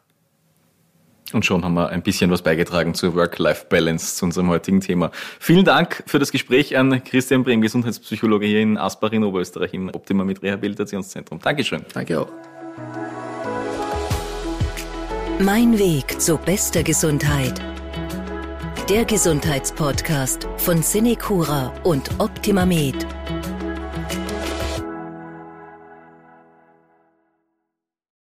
Und 1.33 1.45
schon 1.45 1.65
haben 1.65 1.73
wir 1.73 1.89
ein 1.89 2.03
bisschen 2.03 2.31
was 2.31 2.41
beigetragen 2.41 2.93
zur 2.93 3.13
Work-Life-Balance, 3.15 4.15
zu 4.15 4.25
unserem 4.25 4.49
heutigen 4.49 4.79
Thema. 4.79 5.11
Vielen 5.39 5.65
Dank 5.65 6.03
für 6.07 6.19
das 6.19 6.31
Gespräch 6.31 6.77
an 6.77 7.03
Christian 7.03 7.43
Brehm, 7.43 7.61
Gesundheitspsychologe 7.61 8.45
hier 8.45 8.61
in 8.61 8.77
Aspach 8.77 9.11
in 9.11 9.25
Oberösterreich 9.25 9.73
im 9.73 9.89
Optima 9.89 10.23
mit 10.23 10.41
Rehabilitationszentrum. 10.41 11.39
Dankeschön. 11.39 11.83
Danke 11.93 12.21
auch. 12.21 12.29
Mein 15.39 15.77
Weg 15.77 16.19
zu 16.19 16.37
bester 16.37 16.81
Gesundheit. 16.81 17.61
Der 18.89 19.03
Gesundheitspodcast 19.03 20.47
von 20.57 20.81
Cinecura 20.81 21.73
und 21.83 22.09
Optima 22.19 22.65
Med. 22.65 23.05